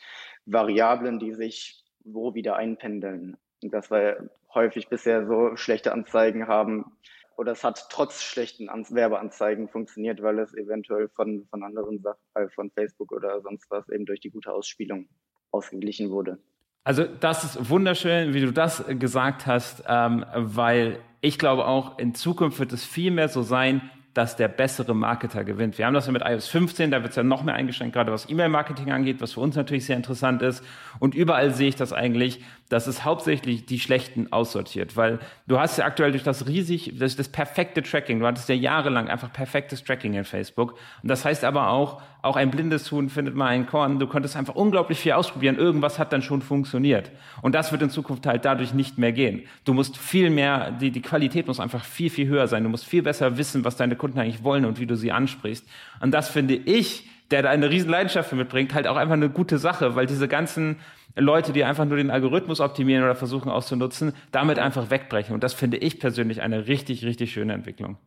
Variablen, 0.44 1.20
die 1.20 1.34
sich 1.34 1.84
wo 2.04 2.34
wieder 2.34 2.56
einpendeln. 2.56 3.36
Und 3.62 3.72
dass 3.72 3.90
wir 3.90 4.30
häufig 4.54 4.88
bisher 4.88 5.26
so 5.26 5.56
schlechte 5.56 5.92
Anzeigen 5.92 6.48
haben, 6.48 6.96
oder 7.42 7.52
es 7.52 7.64
hat 7.64 7.88
trotz 7.90 8.22
schlechten 8.22 8.68
Werbeanzeigen 8.68 9.68
funktioniert, 9.68 10.22
weil 10.22 10.38
es 10.38 10.54
eventuell 10.54 11.08
von, 11.08 11.44
von 11.50 11.64
anderen 11.64 12.00
Sachen, 12.00 12.20
äh, 12.34 12.48
von 12.48 12.70
Facebook 12.70 13.10
oder 13.10 13.40
sonst 13.42 13.68
was 13.68 13.88
eben 13.88 14.06
durch 14.06 14.20
die 14.20 14.30
gute 14.30 14.52
Ausspielung 14.52 15.08
ausgeglichen 15.50 16.10
wurde. 16.10 16.38
Also 16.84 17.04
das 17.04 17.42
ist 17.44 17.68
wunderschön, 17.68 18.32
wie 18.32 18.40
du 18.40 18.52
das 18.52 18.84
gesagt 18.86 19.46
hast, 19.46 19.82
ähm, 19.88 20.24
weil 20.34 21.00
ich 21.20 21.38
glaube 21.38 21.66
auch, 21.66 21.98
in 21.98 22.14
Zukunft 22.14 22.60
wird 22.60 22.72
es 22.72 22.84
viel 22.84 23.10
mehr 23.10 23.28
so 23.28 23.42
sein, 23.42 23.90
dass 24.14 24.36
der 24.36 24.48
bessere 24.48 24.94
Marketer 24.94 25.42
gewinnt. 25.42 25.78
Wir 25.78 25.86
haben 25.86 25.94
das 25.94 26.06
ja 26.06 26.12
mit 26.12 26.22
iOS 26.24 26.48
15, 26.48 26.90
da 26.90 27.02
wird 27.02 27.10
es 27.10 27.16
ja 27.16 27.22
noch 27.22 27.42
mehr 27.42 27.54
eingeschränkt, 27.54 27.94
gerade 27.94 28.12
was 28.12 28.28
E-Mail-Marketing 28.28 28.92
angeht, 28.92 29.20
was 29.20 29.32
für 29.32 29.40
uns 29.40 29.56
natürlich 29.56 29.86
sehr 29.86 29.96
interessant 29.96 30.42
ist. 30.42 30.62
Und 30.98 31.14
überall 31.14 31.52
sehe 31.52 31.68
ich 31.68 31.76
das 31.76 31.92
eigentlich, 31.92 32.44
dass 32.72 32.86
es 32.86 33.04
hauptsächlich 33.04 33.66
die 33.66 33.78
Schlechten 33.78 34.32
aussortiert, 34.32 34.96
weil 34.96 35.18
du 35.46 35.60
hast 35.60 35.76
ja 35.76 35.84
aktuell 35.84 36.10
durch 36.10 36.22
das 36.22 36.46
riesig, 36.46 36.94
das, 36.98 37.16
das 37.16 37.28
perfekte 37.28 37.82
Tracking, 37.82 38.20
du 38.20 38.26
hattest 38.26 38.48
ja 38.48 38.54
jahrelang 38.54 39.08
einfach 39.08 39.30
perfektes 39.30 39.84
Tracking 39.84 40.14
in 40.14 40.24
Facebook. 40.24 40.78
Und 41.02 41.10
das 41.10 41.26
heißt 41.26 41.44
aber 41.44 41.68
auch, 41.68 42.00
auch 42.22 42.36
ein 42.36 42.50
blindes 42.50 42.90
Huhn 42.90 43.10
findet 43.10 43.34
mal 43.34 43.48
ein 43.48 43.66
Korn. 43.66 43.98
Du 43.98 44.06
konntest 44.06 44.36
einfach 44.36 44.54
unglaublich 44.54 44.98
viel 44.98 45.12
ausprobieren. 45.12 45.58
Irgendwas 45.58 45.98
hat 45.98 46.14
dann 46.14 46.22
schon 46.22 46.40
funktioniert. 46.40 47.10
Und 47.42 47.54
das 47.54 47.72
wird 47.72 47.82
in 47.82 47.90
Zukunft 47.90 48.24
halt 48.26 48.46
dadurch 48.46 48.72
nicht 48.72 48.96
mehr 48.96 49.12
gehen. 49.12 49.42
Du 49.64 49.74
musst 49.74 49.98
viel 49.98 50.30
mehr, 50.30 50.70
die, 50.70 50.92
die 50.92 51.02
Qualität 51.02 51.48
muss 51.48 51.60
einfach 51.60 51.84
viel, 51.84 52.08
viel 52.08 52.28
höher 52.28 52.46
sein. 52.46 52.62
Du 52.62 52.70
musst 52.70 52.86
viel 52.86 53.02
besser 53.02 53.36
wissen, 53.36 53.66
was 53.66 53.76
deine 53.76 53.96
Kunden 53.96 54.18
eigentlich 54.18 54.44
wollen 54.44 54.64
und 54.64 54.80
wie 54.80 54.86
du 54.86 54.96
sie 54.96 55.12
ansprichst. 55.12 55.66
Und 56.00 56.12
das 56.12 56.30
finde 56.30 56.54
ich, 56.54 57.06
der 57.32 57.42
da 57.42 57.50
eine 57.50 57.70
riesen 57.70 57.90
Leidenschaft 57.90 58.28
für 58.28 58.36
mitbringt, 58.36 58.74
halt 58.74 58.86
auch 58.86 58.96
einfach 58.96 59.14
eine 59.14 59.30
gute 59.30 59.58
Sache, 59.58 59.96
weil 59.96 60.06
diese 60.06 60.28
ganzen 60.28 60.76
Leute, 61.16 61.52
die 61.52 61.64
einfach 61.64 61.84
nur 61.84 61.96
den 61.96 62.10
Algorithmus 62.10 62.60
optimieren 62.60 63.04
oder 63.04 63.14
versuchen 63.14 63.50
auszunutzen, 63.50 64.14
damit 64.30 64.58
einfach 64.58 64.90
wegbrechen. 64.90 65.34
Und 65.34 65.42
das 65.42 65.54
finde 65.54 65.76
ich 65.76 66.00
persönlich 66.00 66.40
eine 66.42 66.66
richtig, 66.66 67.04
richtig 67.04 67.32
schöne 67.32 67.52
Entwicklung. 67.52 67.98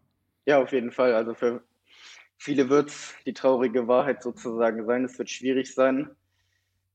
Ja, 0.45 0.61
auf 0.61 0.71
jeden 0.71 0.91
Fall. 0.91 1.13
Also 1.13 1.33
für 1.33 1.61
viele 2.37 2.69
wird 2.69 2.89
es 2.89 3.13
die 3.25 3.33
traurige 3.33 3.87
Wahrheit 3.87 4.23
sozusagen 4.23 4.85
sein. 4.85 5.05
Es 5.05 5.17
wird 5.17 5.29
schwierig 5.29 5.73
sein. 5.73 6.09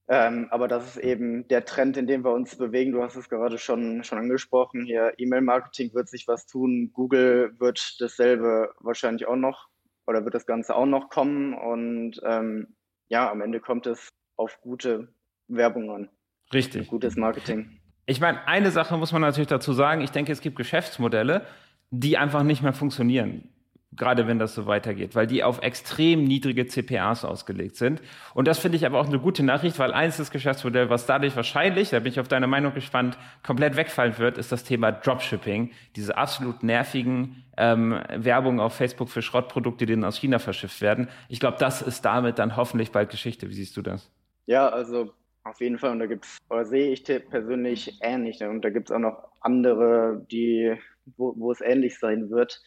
Ähm, 0.08 0.48
aber 0.50 0.66
das 0.66 0.96
ist 0.96 1.02
eben 1.04 1.46
der 1.46 1.64
Trend, 1.64 1.96
in 1.96 2.08
dem 2.08 2.24
wir 2.24 2.32
uns 2.32 2.56
bewegen. 2.56 2.90
Du 2.90 3.02
hast 3.02 3.14
es 3.14 3.28
gerade 3.28 3.58
schon, 3.58 4.02
schon 4.02 4.18
angesprochen. 4.18 4.84
Hier 4.84 5.14
E-Mail-Marketing 5.18 5.94
wird 5.94 6.08
sich 6.08 6.26
was 6.26 6.46
tun. 6.46 6.90
Google 6.92 7.54
wird 7.60 8.00
dasselbe 8.00 8.74
wahrscheinlich 8.80 9.26
auch 9.28 9.36
noch 9.36 9.68
oder 10.08 10.24
wird 10.24 10.34
das 10.34 10.46
Ganze 10.46 10.74
auch 10.74 10.86
noch 10.86 11.10
kommen. 11.10 11.54
Und 11.54 12.20
ähm, 12.24 12.74
ja, 13.08 13.30
am 13.30 13.40
Ende 13.40 13.60
kommt 13.60 13.86
es 13.86 14.08
auf 14.36 14.60
gute 14.60 15.14
Werbung 15.50 15.90
an. 15.90 16.08
Richtig. 16.52 16.88
Gutes 16.88 17.16
Marketing. 17.16 17.80
Ich 18.06 18.20
meine, 18.20 18.46
eine 18.48 18.70
Sache 18.70 18.96
muss 18.96 19.12
man 19.12 19.22
natürlich 19.22 19.48
dazu 19.48 19.72
sagen. 19.72 20.00
Ich 20.00 20.10
denke, 20.10 20.32
es 20.32 20.40
gibt 20.40 20.56
Geschäftsmodelle, 20.56 21.46
die 21.90 22.18
einfach 22.18 22.42
nicht 22.42 22.62
mehr 22.62 22.72
funktionieren 22.72 23.48
gerade 23.92 24.26
wenn 24.28 24.38
das 24.38 24.54
so 24.54 24.66
weitergeht, 24.66 25.14
weil 25.14 25.26
die 25.26 25.42
auf 25.42 25.62
extrem 25.62 26.24
niedrige 26.24 26.66
CPAs 26.66 27.24
ausgelegt 27.24 27.76
sind. 27.76 28.00
Und 28.34 28.46
das 28.46 28.58
finde 28.58 28.76
ich 28.76 28.86
aber 28.86 29.00
auch 29.00 29.06
eine 29.06 29.18
gute 29.18 29.42
Nachricht, 29.42 29.78
weil 29.78 29.92
eins 29.92 30.16
das 30.16 30.30
Geschäftsmodell, 30.30 30.90
was 30.90 31.06
dadurch 31.06 31.34
wahrscheinlich, 31.34 31.90
da 31.90 31.98
bin 31.98 32.12
ich 32.12 32.20
auf 32.20 32.28
deine 32.28 32.46
Meinung 32.46 32.72
gespannt, 32.72 33.18
komplett 33.42 33.76
wegfallen 33.76 34.16
wird, 34.18 34.38
ist 34.38 34.52
das 34.52 34.62
Thema 34.62 34.92
Dropshipping. 34.92 35.72
Diese 35.96 36.16
absolut 36.16 36.62
nervigen 36.62 37.44
ähm, 37.56 38.00
Werbung 38.14 38.60
auf 38.60 38.74
Facebook 38.74 39.08
für 39.08 39.22
Schrottprodukte, 39.22 39.86
die 39.86 39.94
dann 39.94 40.04
aus 40.04 40.18
China 40.18 40.38
verschifft 40.38 40.80
werden. 40.80 41.08
Ich 41.28 41.40
glaube, 41.40 41.56
das 41.58 41.82
ist 41.82 42.04
damit 42.04 42.38
dann 42.38 42.56
hoffentlich 42.56 42.92
bald 42.92 43.10
Geschichte. 43.10 43.48
Wie 43.48 43.54
siehst 43.54 43.76
du 43.76 43.82
das? 43.82 44.10
Ja, 44.46 44.68
also 44.68 45.12
auf 45.44 45.60
jeden 45.60 45.78
Fall. 45.78 45.92
Und 45.92 46.00
da 46.00 46.06
gibt 46.06 46.24
es, 46.24 46.38
oder 46.48 46.64
sehe 46.64 46.92
ich 46.92 47.04
persönlich 47.04 47.98
ähnlich. 48.02 48.42
Und 48.42 48.62
da 48.62 48.70
gibt 48.70 48.90
es 48.90 48.94
auch 48.94 49.00
noch 49.00 49.28
andere, 49.40 50.26
die, 50.30 50.76
wo, 51.16 51.34
wo 51.36 51.52
es 51.52 51.60
ähnlich 51.60 51.98
sein 51.98 52.30
wird. 52.30 52.62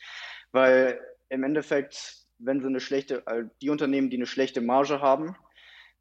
Weil 0.52 1.00
im 1.30 1.44
Endeffekt, 1.44 2.26
wenn 2.40 2.62
sie 2.62 2.68
eine 2.68 2.80
schlechte, 2.80 3.26
äh, 3.28 3.46
die 3.62 3.70
Unternehmen, 3.70 4.10
die 4.10 4.18
eine 4.18 4.26
schlechte 4.26 4.62
Marge 4.62 5.02
haben, 5.02 5.36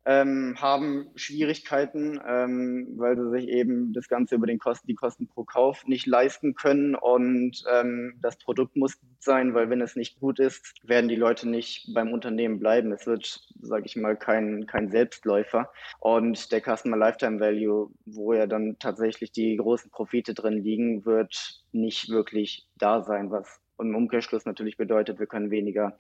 ähm, 0.05 0.57
haben 0.61 1.11
Schwierigkeiten, 1.15 2.21
ähm, 2.27 2.95
weil 2.97 3.17
sie 3.17 3.31
sich 3.31 3.49
eben 3.49 3.93
das 3.93 4.09
Ganze 4.09 4.35
über 4.35 4.47
den 4.47 4.59
Kosten, 4.59 4.87
die 4.87 4.95
Kosten 4.95 5.29
pro 5.29 5.45
Kauf 5.45 5.87
nicht 5.87 6.07
leisten 6.07 6.55
können. 6.55 6.95
Und 6.95 7.63
ähm, 7.73 8.19
das 8.21 8.37
Produkt 8.39 8.77
muss 8.77 8.99
gut 8.99 9.23
sein, 9.23 9.55
weil 9.55 9.71
wenn 9.71 9.81
es 9.81 9.95
nicht 9.95 10.19
gut 10.19 10.41
ist, 10.41 10.75
werden 10.83 11.09
die 11.09 11.17
Leute 11.17 11.49
nicht 11.49 11.93
beim 11.95 12.13
Unternehmen 12.13 12.59
bleiben. 12.59 12.93
Es 12.93 13.07
wird, 13.07 13.41
sage 13.61 13.87
ich 13.87 13.97
mal, 13.97 14.17
kein, 14.17 14.67
kein 14.67 14.91
Selbstläufer. 14.91 15.71
Und 16.01 16.51
der 16.51 16.61
Customer 16.61 16.97
Lifetime 16.97 17.39
Value, 17.39 17.91
wo 18.05 18.33
ja 18.35 18.47
dann 18.47 18.77
tatsächlich 18.79 19.31
die 19.33 19.57
großen 19.57 19.91
Profite 19.91 20.35
drin 20.35 20.63
liegen, 20.63 21.05
wird 21.05 21.63
nicht 21.71 22.11
wirklich 22.11 22.67
da 22.77 23.03
sein, 23.03 23.31
was 23.31 23.61
im 23.79 23.95
Umkehrschluss 23.95 24.45
natürlich 24.45 24.77
bedeutet, 24.77 25.19
wir 25.19 25.27
können 25.27 25.51
weniger 25.51 25.97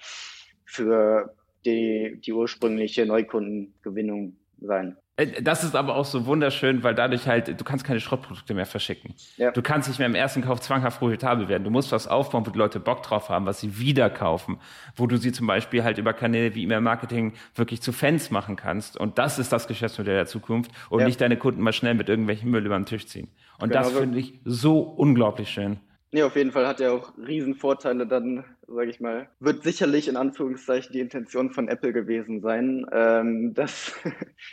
für 0.64 1.34
die, 1.64 2.20
die 2.24 2.32
ursprüngliche 2.32 3.06
Neukundengewinnung 3.06 4.36
sein. 4.60 4.96
Äh, 5.16 5.42
das 5.42 5.64
ist 5.64 5.76
aber 5.76 5.96
auch 5.96 6.04
so 6.04 6.26
wunderschön, 6.26 6.82
weil 6.82 6.94
dadurch 6.94 7.26
halt, 7.26 7.60
du 7.60 7.64
kannst 7.64 7.84
keine 7.84 8.00
Schrottprodukte 8.00 8.54
mehr 8.54 8.66
verschicken. 8.66 9.14
Ja. 9.36 9.50
Du 9.50 9.62
kannst 9.62 9.88
nicht 9.88 9.98
mehr 9.98 10.06
im 10.06 10.14
ersten 10.14 10.42
Kauf 10.42 10.60
zwanghaft 10.60 10.98
profitabel 11.00 11.48
werden. 11.48 11.64
Du 11.64 11.70
musst 11.70 11.92
was 11.92 12.06
aufbauen, 12.08 12.46
wo 12.46 12.50
die 12.50 12.58
Leute 12.58 12.80
Bock 12.80 13.02
drauf 13.02 13.28
haben, 13.28 13.46
was 13.46 13.60
sie 13.60 13.78
wieder 13.78 14.08
kaufen, 14.10 14.58
wo 14.96 15.06
du 15.06 15.16
sie 15.16 15.32
zum 15.32 15.46
Beispiel 15.46 15.84
halt 15.84 15.98
über 15.98 16.12
Kanäle 16.12 16.54
wie 16.54 16.62
E-Mail-Marketing 16.64 17.34
wirklich 17.54 17.82
zu 17.82 17.92
Fans 17.92 18.30
machen 18.30 18.56
kannst. 18.56 18.96
Und 18.96 19.18
das 19.18 19.38
ist 19.38 19.52
das 19.52 19.66
Geschäftsmodell 19.66 20.16
der 20.16 20.26
Zukunft 20.26 20.70
und 20.90 21.00
ja. 21.00 21.06
nicht 21.06 21.20
deine 21.20 21.36
Kunden 21.36 21.60
mal 21.60 21.72
schnell 21.72 21.94
mit 21.94 22.08
irgendwelchen 22.08 22.50
Müll 22.50 22.64
über 22.64 22.78
den 22.78 22.86
Tisch 22.86 23.06
ziehen. 23.06 23.28
Und 23.58 23.70
genau 23.70 23.82
das 23.82 23.92
finde 23.92 24.18
ich 24.18 24.40
so 24.44 24.80
unglaublich 24.80 25.50
schön. 25.50 25.80
Nee, 26.14 26.24
auf 26.24 26.36
jeden 26.36 26.52
Fall 26.52 26.66
hat 26.66 26.78
er 26.82 26.92
auch 26.92 27.16
Riesenvorteile 27.16 28.06
dann, 28.06 28.44
sage 28.68 28.90
ich 28.90 29.00
mal. 29.00 29.30
Wird 29.40 29.62
sicherlich 29.62 30.08
in 30.08 30.18
Anführungszeichen 30.18 30.92
die 30.92 31.00
Intention 31.00 31.50
von 31.50 31.68
Apple 31.68 31.94
gewesen 31.94 32.42
sein, 32.42 32.84
ähm, 32.92 33.54
dass 33.54 33.94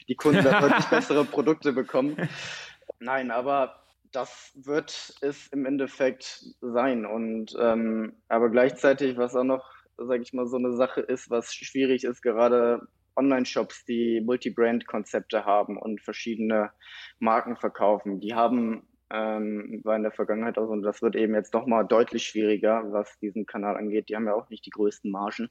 die 0.08 0.16
Kunden 0.16 0.44
da 0.44 0.62
deutlich 0.62 0.86
bessere 0.90 1.26
Produkte 1.26 1.74
bekommen. 1.74 2.16
Nein, 3.00 3.30
aber 3.30 3.84
das 4.14 4.54
wird 4.56 5.18
es 5.20 5.48
im 5.48 5.66
Endeffekt 5.66 6.46
sein. 6.62 7.06
Und 7.06 7.54
ähm, 7.60 8.14
aber 8.30 8.50
gleichzeitig, 8.50 9.18
was 9.18 9.36
auch 9.36 9.44
noch, 9.44 9.70
sage 9.98 10.24
ich 10.24 10.32
mal, 10.32 10.48
so 10.48 10.56
eine 10.56 10.72
Sache 10.78 11.02
ist, 11.02 11.30
was 11.30 11.54
schwierig 11.54 12.06
ist, 12.06 12.22
gerade 12.22 12.88
Online-Shops, 13.18 13.84
die 13.84 14.22
Multi-Brand-Konzepte 14.22 15.44
haben 15.44 15.78
und 15.78 16.00
verschiedene 16.00 16.72
Marken 17.20 17.58
verkaufen, 17.58 18.22
die 18.22 18.34
haben 18.34 18.88
ähm, 19.12 19.82
war 19.84 19.96
in 19.96 20.04
der 20.04 20.12
Vergangenheit 20.12 20.58
auch 20.58 20.68
so. 20.68 20.72
Und 20.72 20.84
das 20.84 21.02
wird 21.02 21.16
eben 21.16 21.34
jetzt 21.34 21.54
nochmal 21.54 21.86
deutlich 21.86 22.24
schwieriger, 22.24 22.84
was 22.92 23.18
diesen 23.20 23.46
Kanal 23.46 23.78
angeht. 23.78 24.10
Die 24.10 24.16
haben 24.16 24.26
ja 24.26 24.34
auch 24.34 24.50
nicht 24.50 24.66
die 24.66 24.72
größten 24.72 25.12
Margen, 25.12 25.50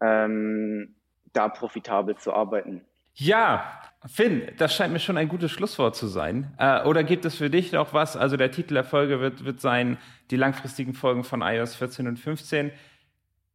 ähm, 0.00 0.94
da 1.32 1.48
profitabel 1.48 2.16
zu 2.16 2.32
arbeiten. 2.32 2.82
Ja, 3.18 3.80
Finn, 4.06 4.52
das 4.58 4.74
scheint 4.74 4.92
mir 4.92 4.98
schon 4.98 5.16
ein 5.16 5.28
gutes 5.28 5.50
Schlusswort 5.50 5.96
zu 5.96 6.06
sein. 6.06 6.54
Äh, 6.58 6.84
oder 6.84 7.02
gibt 7.02 7.24
es 7.24 7.36
für 7.36 7.48
dich 7.48 7.72
noch 7.72 7.94
was? 7.94 8.14
Also 8.14 8.36
der 8.36 8.50
Titel 8.50 8.74
der 8.74 8.84
Folge 8.84 9.20
wird, 9.20 9.44
wird 9.44 9.60
sein, 9.60 9.96
die 10.30 10.36
langfristigen 10.36 10.92
Folgen 10.92 11.24
von 11.24 11.40
iOS 11.40 11.76
14 11.76 12.06
und 12.06 12.18
15. 12.18 12.72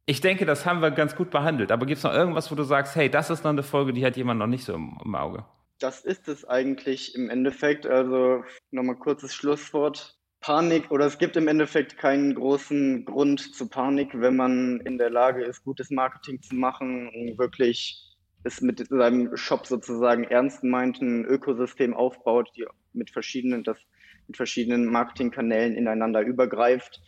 Ich 0.04 0.20
denke, 0.20 0.46
das 0.46 0.66
haben 0.66 0.82
wir 0.82 0.90
ganz 0.90 1.14
gut 1.14 1.30
behandelt. 1.30 1.70
Aber 1.70 1.86
gibt 1.86 1.98
es 1.98 2.04
noch 2.04 2.12
irgendwas, 2.12 2.50
wo 2.50 2.56
du 2.56 2.64
sagst, 2.64 2.96
hey, 2.96 3.08
das 3.08 3.30
ist 3.30 3.44
noch 3.44 3.52
eine 3.52 3.62
Folge, 3.62 3.92
die 3.92 4.04
hat 4.04 4.16
jemand 4.16 4.40
noch 4.40 4.48
nicht 4.48 4.64
so 4.64 4.74
im, 4.74 4.98
im 5.04 5.14
Auge? 5.14 5.44
Das 5.82 6.04
ist 6.04 6.28
es 6.28 6.44
eigentlich 6.44 7.14
im 7.14 7.30
Endeffekt. 7.30 7.86
Also 7.86 8.44
nochmal 8.70 8.96
kurzes 8.96 9.34
Schlusswort. 9.34 10.18
Panik 10.40 10.90
oder 10.90 11.06
es 11.06 11.18
gibt 11.18 11.36
im 11.36 11.46
Endeffekt 11.46 11.96
keinen 11.98 12.34
großen 12.34 13.04
Grund 13.04 13.54
zu 13.54 13.68
Panik, 13.68 14.08
wenn 14.12 14.34
man 14.34 14.80
in 14.80 14.98
der 14.98 15.08
Lage 15.08 15.44
ist, 15.44 15.62
gutes 15.62 15.90
Marketing 15.90 16.42
zu 16.42 16.56
machen 16.56 17.08
und 17.08 17.38
wirklich 17.38 18.12
es 18.42 18.60
mit 18.60 18.84
seinem 18.88 19.36
Shop 19.36 19.66
sozusagen 19.66 20.24
ernst 20.24 20.64
meint, 20.64 21.00
ein 21.00 21.24
Ökosystem 21.24 21.94
aufbaut, 21.94 22.50
die 22.56 22.66
mit 22.92 23.10
verschiedenen, 23.10 23.62
das 23.62 23.78
mit 24.26 24.36
verschiedenen 24.36 24.86
Marketingkanälen 24.86 25.76
ineinander 25.76 26.22
übergreift. 26.22 27.00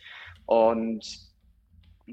Und 0.45 1.05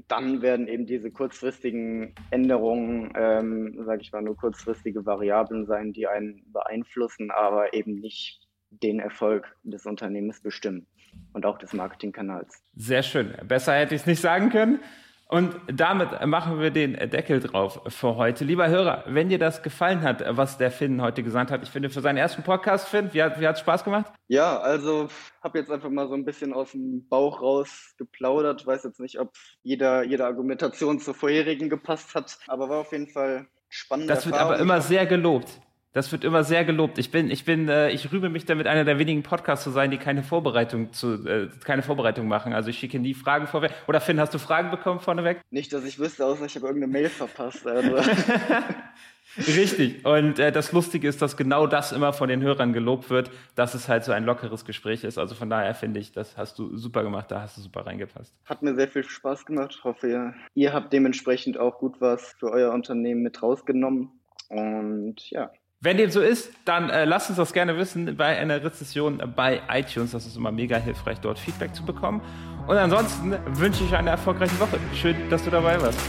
dann 0.07 0.41
werden 0.41 0.67
eben 0.67 0.85
diese 0.85 1.11
kurzfristigen 1.11 2.15
Änderungen, 2.31 3.13
ähm, 3.15 3.83
sage 3.85 4.01
ich 4.01 4.11
mal, 4.11 4.21
nur 4.21 4.35
kurzfristige 4.35 5.05
Variablen 5.05 5.65
sein, 5.65 5.93
die 5.93 6.07
einen 6.07 6.43
beeinflussen, 6.51 7.31
aber 7.31 7.73
eben 7.73 7.95
nicht 7.95 8.41
den 8.69 8.99
Erfolg 8.99 9.55
des 9.63 9.85
Unternehmens 9.85 10.41
bestimmen 10.41 10.87
und 11.33 11.45
auch 11.45 11.57
des 11.59 11.73
Marketingkanals. 11.73 12.63
Sehr 12.75 13.03
schön. 13.03 13.33
Besser 13.47 13.73
hätte 13.73 13.93
ich 13.93 14.01
es 14.01 14.07
nicht 14.07 14.21
sagen 14.21 14.49
können. 14.49 14.79
Und 15.33 15.55
damit 15.65 16.23
machen 16.27 16.59
wir 16.59 16.69
den 16.69 16.93
Deckel 17.09 17.39
drauf 17.39 17.81
für 17.87 18.17
heute. 18.17 18.45
Lieber 18.45 18.69
Hörer, 18.69 19.03
wenn 19.07 19.29
dir 19.29 19.39
das 19.39 19.63
gefallen 19.63 20.03
hat, 20.03 20.23
was 20.37 20.59
der 20.59 20.69
Finn 20.69 21.01
heute 21.01 21.23
gesagt 21.23 21.49
hat, 21.49 21.63
ich 21.63 21.71
finde 21.71 21.89
für 21.89 22.01
seinen 22.01 22.17
ersten 22.17 22.43
Podcast, 22.43 22.87
Finn, 22.87 23.11
wie 23.13 23.23
hat 23.23 23.39
es 23.39 23.59
Spaß 23.59 23.83
gemacht? 23.83 24.13
Ja, 24.27 24.59
also 24.59 25.07
habe 25.41 25.57
jetzt 25.57 25.71
einfach 25.71 25.89
mal 25.89 26.07
so 26.07 26.13
ein 26.13 26.23
bisschen 26.23 26.53
aus 26.53 26.73
dem 26.73 27.07
Bauch 27.09 27.41
raus 27.41 27.95
geplaudert. 27.97 28.67
Weiß 28.67 28.83
jetzt 28.83 28.99
nicht, 28.99 29.19
ob 29.19 29.31
jeder, 29.63 30.03
jede 30.03 30.23
Argumentation 30.23 30.99
zur 30.99 31.15
vorherigen 31.15 31.67
gepasst 31.67 32.13
hat, 32.13 32.37
aber 32.45 32.69
war 32.69 32.81
auf 32.81 32.91
jeden 32.91 33.07
Fall 33.07 33.47
spannend. 33.69 34.11
Das 34.11 34.27
wird 34.27 34.35
aber 34.35 34.59
immer 34.59 34.81
sehr 34.81 35.07
gelobt. 35.07 35.59
Das 35.93 36.11
wird 36.11 36.23
immer 36.23 36.43
sehr 36.43 36.65
gelobt. 36.65 36.97
Ich 36.97 37.11
bin, 37.11 37.29
ich 37.29 37.45
bin, 37.45 37.69
äh, 37.69 37.91
ich 37.91 38.11
rühme 38.11 38.29
mich 38.29 38.45
damit, 38.45 38.65
einer 38.65 38.83
der 38.83 38.97
wenigen 38.97 39.21
Podcasts 39.21 39.63
zu 39.63 39.69
sein, 39.69 39.91
die 39.91 39.97
keine 39.97 40.23
Vorbereitung 40.23 40.91
zu, 40.91 41.23
äh, 41.27 41.49
keine 41.63 41.83
Vorbereitung 41.83 42.27
machen. 42.27 42.53
Also 42.53 42.71
ich 42.71 42.79
schicke 42.79 42.97
nie 42.99 43.13
Fragen 43.13 43.45
vorweg. 43.45 43.71
Oder 43.87 44.01
Finn, 44.01 44.19
hast 44.19 44.33
du 44.33 44.39
Fragen 44.39 44.71
bekommen 44.71 44.99
vorneweg? 44.99 45.41
Nicht, 45.51 45.71
dass 45.71 45.85
ich 45.85 45.99
wüsste, 45.99 46.25
außer 46.25 46.45
ich 46.45 46.55
habe 46.55 46.65
irgendeine 46.65 46.91
Mail 46.91 47.09
verpasst. 47.09 47.67
Also. 47.67 47.95
Richtig. 49.37 50.03
Und 50.03 50.39
äh, 50.39 50.51
das 50.51 50.71
Lustige 50.71 51.07
ist, 51.07 51.21
dass 51.21 51.37
genau 51.37 51.67
das 51.67 51.91
immer 51.91 52.11
von 52.11 52.27
den 52.27 52.41
Hörern 52.41 52.73
gelobt 52.73 53.11
wird, 53.11 53.29
dass 53.53 53.75
es 53.75 53.87
halt 53.87 54.03
so 54.03 54.11
ein 54.11 54.25
lockeres 54.25 54.65
Gespräch 54.65 55.03
ist. 55.03 55.19
Also 55.19 55.35
von 55.35 55.49
daher 55.49 55.75
finde 55.75 55.99
ich, 55.99 56.11
das 56.11 56.37
hast 56.37 56.57
du 56.57 56.75
super 56.75 57.03
gemacht, 57.03 57.29
da 57.29 57.41
hast 57.41 57.57
du 57.57 57.61
super 57.61 57.85
reingepasst. 57.85 58.33
Hat 58.45 58.63
mir 58.63 58.73
sehr 58.73 58.87
viel 58.87 59.03
Spaß 59.03 59.45
gemacht. 59.45 59.75
Ich 59.77 59.83
hoffe, 59.83 60.09
ihr, 60.09 60.33
ihr 60.55 60.73
habt 60.73 60.91
dementsprechend 60.91 61.59
auch 61.59 61.77
gut 61.77 62.01
was 62.01 62.33
für 62.39 62.51
euer 62.51 62.73
Unternehmen 62.73 63.21
mit 63.21 63.43
rausgenommen. 63.43 64.11
Und 64.49 65.29
ja, 65.31 65.51
wenn 65.83 65.97
dem 65.97 66.09
so 66.09 66.21
ist, 66.21 66.49
dann 66.63 66.89
äh, 66.89 67.03
lasst 67.03 67.29
uns 67.29 67.37
das 67.37 67.51
gerne 67.51 67.77
wissen 67.77 68.15
bei 68.15 68.37
einer 68.37 68.63
Rezession 68.63 69.21
bei 69.35 69.61
iTunes. 69.69 70.11
Das 70.11 70.25
ist 70.25 70.37
immer 70.37 70.51
mega 70.51 70.77
hilfreich, 70.77 71.19
dort 71.19 71.37
Feedback 71.37 71.75
zu 71.75 71.83
bekommen. 71.83 72.21
Und 72.67 72.77
ansonsten 72.77 73.35
wünsche 73.59 73.83
ich 73.83 73.93
eine 73.93 74.11
erfolgreiche 74.11 74.57
Woche. 74.61 74.79
Schön, 74.95 75.29
dass 75.29 75.43
du 75.43 75.51
dabei 75.51 75.81
warst. 75.81 75.99